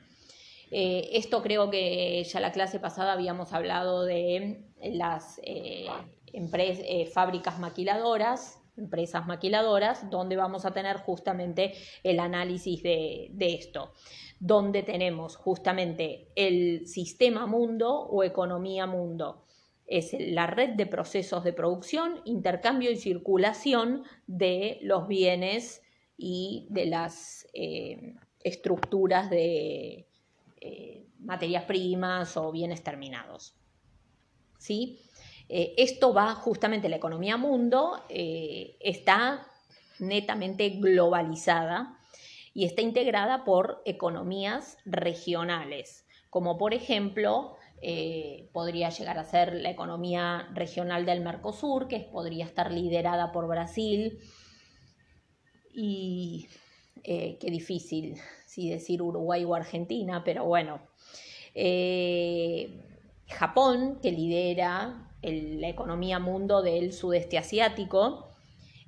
Eh, 0.70 1.10
esto 1.12 1.42
creo 1.42 1.68
que 1.70 2.24
ya 2.24 2.40
la 2.40 2.52
clase 2.52 2.80
pasada 2.80 3.12
habíamos 3.12 3.52
hablado 3.52 4.04
de 4.04 4.64
las 4.80 5.38
eh, 5.44 5.86
eh, 6.32 7.06
fábricas 7.12 7.58
maquiladoras, 7.58 8.58
empresas 8.78 9.26
maquiladoras, 9.26 10.08
donde 10.08 10.36
vamos 10.36 10.64
a 10.64 10.70
tener 10.70 10.96
justamente 10.96 11.74
el 12.02 12.18
análisis 12.18 12.82
de, 12.82 13.28
de 13.32 13.52
esto, 13.52 13.92
donde 14.40 14.82
tenemos 14.82 15.36
justamente 15.36 16.28
el 16.34 16.86
sistema 16.86 17.46
mundo 17.46 17.94
o 17.94 18.24
economía 18.24 18.86
mundo 18.86 19.44
es 19.86 20.14
la 20.18 20.46
red 20.46 20.70
de 20.70 20.86
procesos 20.86 21.44
de 21.44 21.52
producción, 21.52 22.20
intercambio 22.24 22.90
y 22.90 22.96
circulación 22.96 24.04
de 24.26 24.78
los 24.82 25.08
bienes 25.08 25.82
y 26.16 26.66
de 26.70 26.86
las 26.86 27.48
estructuras 28.42 29.28
de 29.30 30.06
materias 31.18 31.64
primas 31.64 32.36
o 32.36 32.52
bienes 32.52 32.82
terminados. 32.82 33.54
¿Sí? 34.58 35.00
esto 35.48 36.14
va 36.14 36.34
justamente, 36.34 36.88
la 36.88 36.96
economía 36.96 37.36
mundo 37.36 38.02
está 38.08 39.46
netamente 39.98 40.70
globalizada 40.70 41.98
y 42.54 42.64
está 42.64 42.80
integrada 42.80 43.44
por 43.44 43.82
economías 43.84 44.78
regionales, 44.86 46.06
como 46.30 46.56
por 46.56 46.74
ejemplo 46.74 47.56
eh, 47.84 48.48
podría 48.52 48.90
llegar 48.90 49.18
a 49.18 49.24
ser 49.24 49.54
la 49.54 49.68
economía 49.68 50.48
regional 50.54 51.04
del 51.04 51.20
Mercosur, 51.20 51.88
que 51.88 51.98
podría 51.98 52.44
estar 52.44 52.70
liderada 52.70 53.32
por 53.32 53.48
Brasil. 53.48 54.20
Y 55.74 56.46
eh, 57.02 57.38
qué 57.40 57.50
difícil, 57.50 58.18
si 58.46 58.70
decir 58.70 59.02
Uruguay 59.02 59.44
o 59.44 59.56
Argentina, 59.56 60.22
pero 60.24 60.44
bueno. 60.44 60.80
Eh, 61.56 62.80
Japón, 63.26 63.98
que 64.00 64.12
lidera 64.12 65.10
la 65.20 65.68
economía 65.68 66.20
mundo 66.20 66.62
del 66.62 66.92
sudeste 66.92 67.36
asiático. 67.36 68.28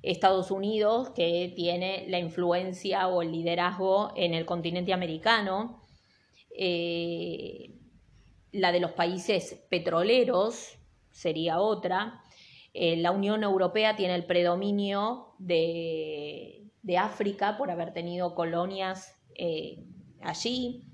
Estados 0.03 0.51
Unidos, 0.51 1.09
que 1.09 1.51
tiene 1.53 2.05
la 2.07 2.19
influencia 2.19 3.09
o 3.09 3.21
el 3.21 3.33
liderazgo 3.33 4.13
en 4.15 4.33
el 4.33 4.45
continente 4.45 4.93
americano 4.93 5.81
la 8.55 8.71
de 8.71 8.79
los 8.79 8.91
países 8.91 9.61
petroleros 9.69 10.77
sería 11.11 11.59
otra. 11.59 12.23
Eh, 12.73 12.97
la 12.97 13.11
Unión 13.11 13.43
Europea 13.43 13.95
tiene 13.95 14.15
el 14.15 14.25
predominio 14.25 15.33
de, 15.39 16.61
África 16.97 17.57
por 17.57 17.71
haber 17.71 17.93
tenido 17.93 18.35
colonias 18.35 19.17
eh, 19.35 19.83
allí. 20.21 20.85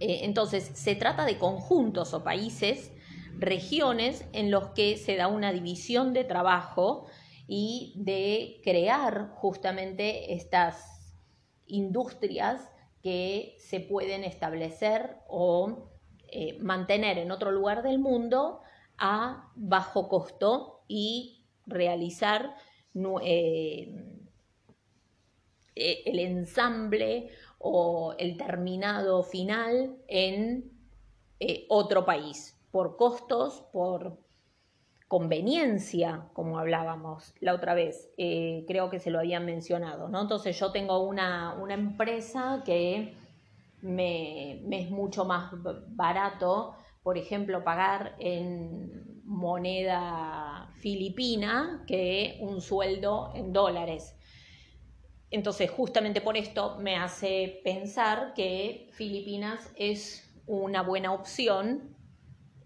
Eh, 0.00 0.20
entonces, 0.22 0.64
se 0.74 0.96
trata 0.96 1.24
de 1.24 1.38
conjuntos 1.38 2.14
o 2.14 2.24
países, 2.24 2.92
regiones 3.38 4.24
en 4.32 4.50
los 4.50 4.70
que 4.70 4.96
se 4.96 5.16
da 5.16 5.28
una 5.28 5.52
división 5.52 6.12
de 6.12 6.24
trabajo 6.24 7.06
y 7.46 7.92
de 7.96 8.60
crear 8.64 9.30
justamente 9.34 10.34
estas 10.34 11.14
industrias 11.66 12.68
que 13.02 13.56
se 13.58 13.80
pueden 13.80 14.24
establecer 14.24 15.18
o 15.28 15.91
eh, 16.34 16.56
mantener 16.60 17.18
en 17.18 17.30
otro 17.30 17.50
lugar 17.50 17.82
del 17.82 17.98
mundo 17.98 18.62
a 18.96 19.50
bajo 19.54 20.08
costo 20.08 20.80
y 20.88 21.44
realizar 21.66 22.56
eh, 23.22 23.94
eh, 25.76 26.02
el 26.06 26.18
ensamble 26.18 27.28
o 27.58 28.14
el 28.18 28.38
terminado 28.38 29.22
final 29.24 29.98
en 30.08 30.72
otro 31.68 32.06
país, 32.06 32.58
por 32.70 32.96
costos, 32.96 33.64
por 33.70 34.16
conveniencia, 35.08 36.28
como 36.32 36.58
hablábamos 36.58 37.34
la 37.40 37.52
otra 37.52 37.74
vez, 37.74 38.10
creo 38.16 38.88
que 38.88 39.00
se 39.00 39.10
lo 39.10 39.18
habían 39.18 39.44
mencionado, 39.44 40.08
¿no? 40.08 40.22
Entonces 40.22 40.58
yo 40.58 40.72
tengo 40.72 41.00
una, 41.00 41.54
una 41.60 41.74
empresa 41.74 42.62
que 42.64 43.16
me, 43.82 44.62
es 44.70 44.90
mucho 44.90 45.24
más 45.24 45.52
barato, 45.88 46.74
por 47.02 47.18
ejemplo, 47.18 47.64
pagar 47.64 48.14
en 48.18 49.22
moneda 49.24 50.70
filipina 50.74 51.84
que 51.86 52.38
un 52.40 52.60
sueldo 52.60 53.32
en 53.34 53.52
dólares. 53.52 54.16
Entonces, 55.30 55.70
justamente 55.70 56.20
por 56.20 56.36
esto 56.36 56.78
me 56.78 56.96
hace 56.96 57.60
pensar 57.64 58.34
que 58.34 58.88
Filipinas 58.92 59.72
es 59.76 60.30
una 60.46 60.82
buena 60.82 61.12
opción 61.12 61.96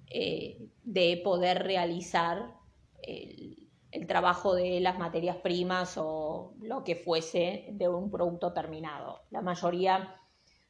eh, 0.09 0.69
de 0.83 1.21
poder 1.25 1.63
realizar 1.63 2.55
el, 3.03 3.69
el, 3.91 4.07
trabajo 4.07 4.55
de 4.55 4.81
las 4.81 4.99
materias 4.99 5.37
primas 5.37 5.97
o 5.97 6.55
lo 6.61 6.85
que 6.85 6.97
fuese 6.97 7.69
de 7.73 7.89
un 7.89 8.11
producto 8.11 8.53
terminado. 8.53 9.21
La 9.31 9.43
mayoría 9.43 10.21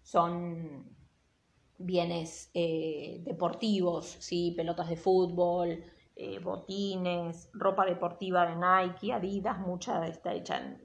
son 0.07 0.97
bienes 1.79 2.49
eh, 2.55 3.21
deportivos, 3.25 4.17
¿sí? 4.21 4.55
pelotas 4.57 4.89
de 4.89 4.97
fútbol, 4.97 5.83
eh, 6.15 6.39
botines, 6.39 7.51
ropa 7.53 7.85
deportiva 7.85 8.47
de 8.47 8.55
Nike, 8.55 9.13
Adidas, 9.13 9.59
mucha 9.59 10.07
está 10.07 10.33
hecha 10.33 10.79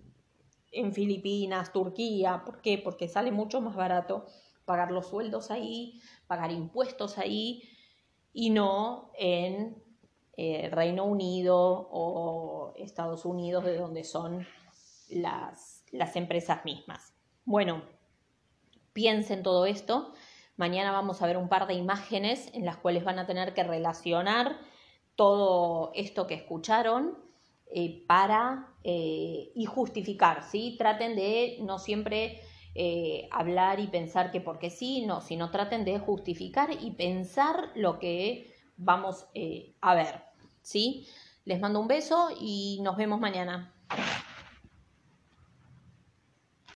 en, 0.71 0.91
Filipinas, 0.91 1.71
Turquía. 1.71 2.41
¿Por 2.43 2.61
qué? 2.61 2.79
Porque 2.79 3.07
sale 3.07 3.31
mucho 3.31 3.61
más 3.61 3.75
barato 3.75 4.25
pagar 4.65 4.89
los 4.91 5.05
sueldos 5.05 5.51
ahí, 5.51 6.01
pagar 6.25 6.51
impuestos 6.51 7.19
ahí 7.19 7.61
y 8.33 8.49
no 8.49 9.11
en 9.19 9.83
eh, 10.35 10.67
Reino 10.71 11.05
Unido 11.05 11.89
o 11.91 12.73
Estados 12.75 13.25
Unidos, 13.25 13.65
de 13.65 13.77
donde 13.77 14.03
son 14.03 14.47
las, 15.09 15.85
las 15.91 16.15
empresas 16.15 16.65
mismas. 16.65 17.13
Bueno, 17.45 17.83
piensen 18.93 19.43
todo 19.43 19.65
esto. 19.65 20.13
Mañana 20.57 20.91
vamos 20.91 21.21
a 21.21 21.27
ver 21.27 21.37
un 21.37 21.49
par 21.49 21.67
de 21.67 21.73
imágenes 21.73 22.49
en 22.53 22.65
las 22.65 22.77
cuales 22.77 23.03
van 23.03 23.19
a 23.19 23.25
tener 23.25 23.53
que 23.53 23.63
relacionar 23.63 24.59
todo 25.15 25.91
esto 25.95 26.27
que 26.27 26.35
escucharon 26.35 27.17
eh, 27.73 28.03
para 28.05 28.75
eh, 28.83 29.51
y 29.55 29.65
justificar, 29.65 30.43
¿sí? 30.43 30.75
Traten 30.77 31.15
de 31.15 31.57
no 31.61 31.79
siempre 31.79 32.41
eh, 32.75 33.27
hablar 33.31 33.79
y 33.79 33.87
pensar 33.87 34.31
que 34.31 34.41
porque 34.41 34.69
sí, 34.69 35.05
no, 35.05 35.21
sino 35.21 35.51
traten 35.51 35.85
de 35.85 35.99
justificar 35.99 36.69
y 36.81 36.91
pensar 36.91 37.71
lo 37.75 37.99
que 37.99 38.53
vamos 38.77 39.27
a 39.81 39.95
ver, 39.95 40.23
¿sí? 40.61 41.07
Les 41.45 41.59
mando 41.59 41.79
un 41.79 41.87
beso 41.87 42.29
y 42.39 42.79
nos 42.81 42.97
vemos 42.97 43.19
mañana. 43.19 43.73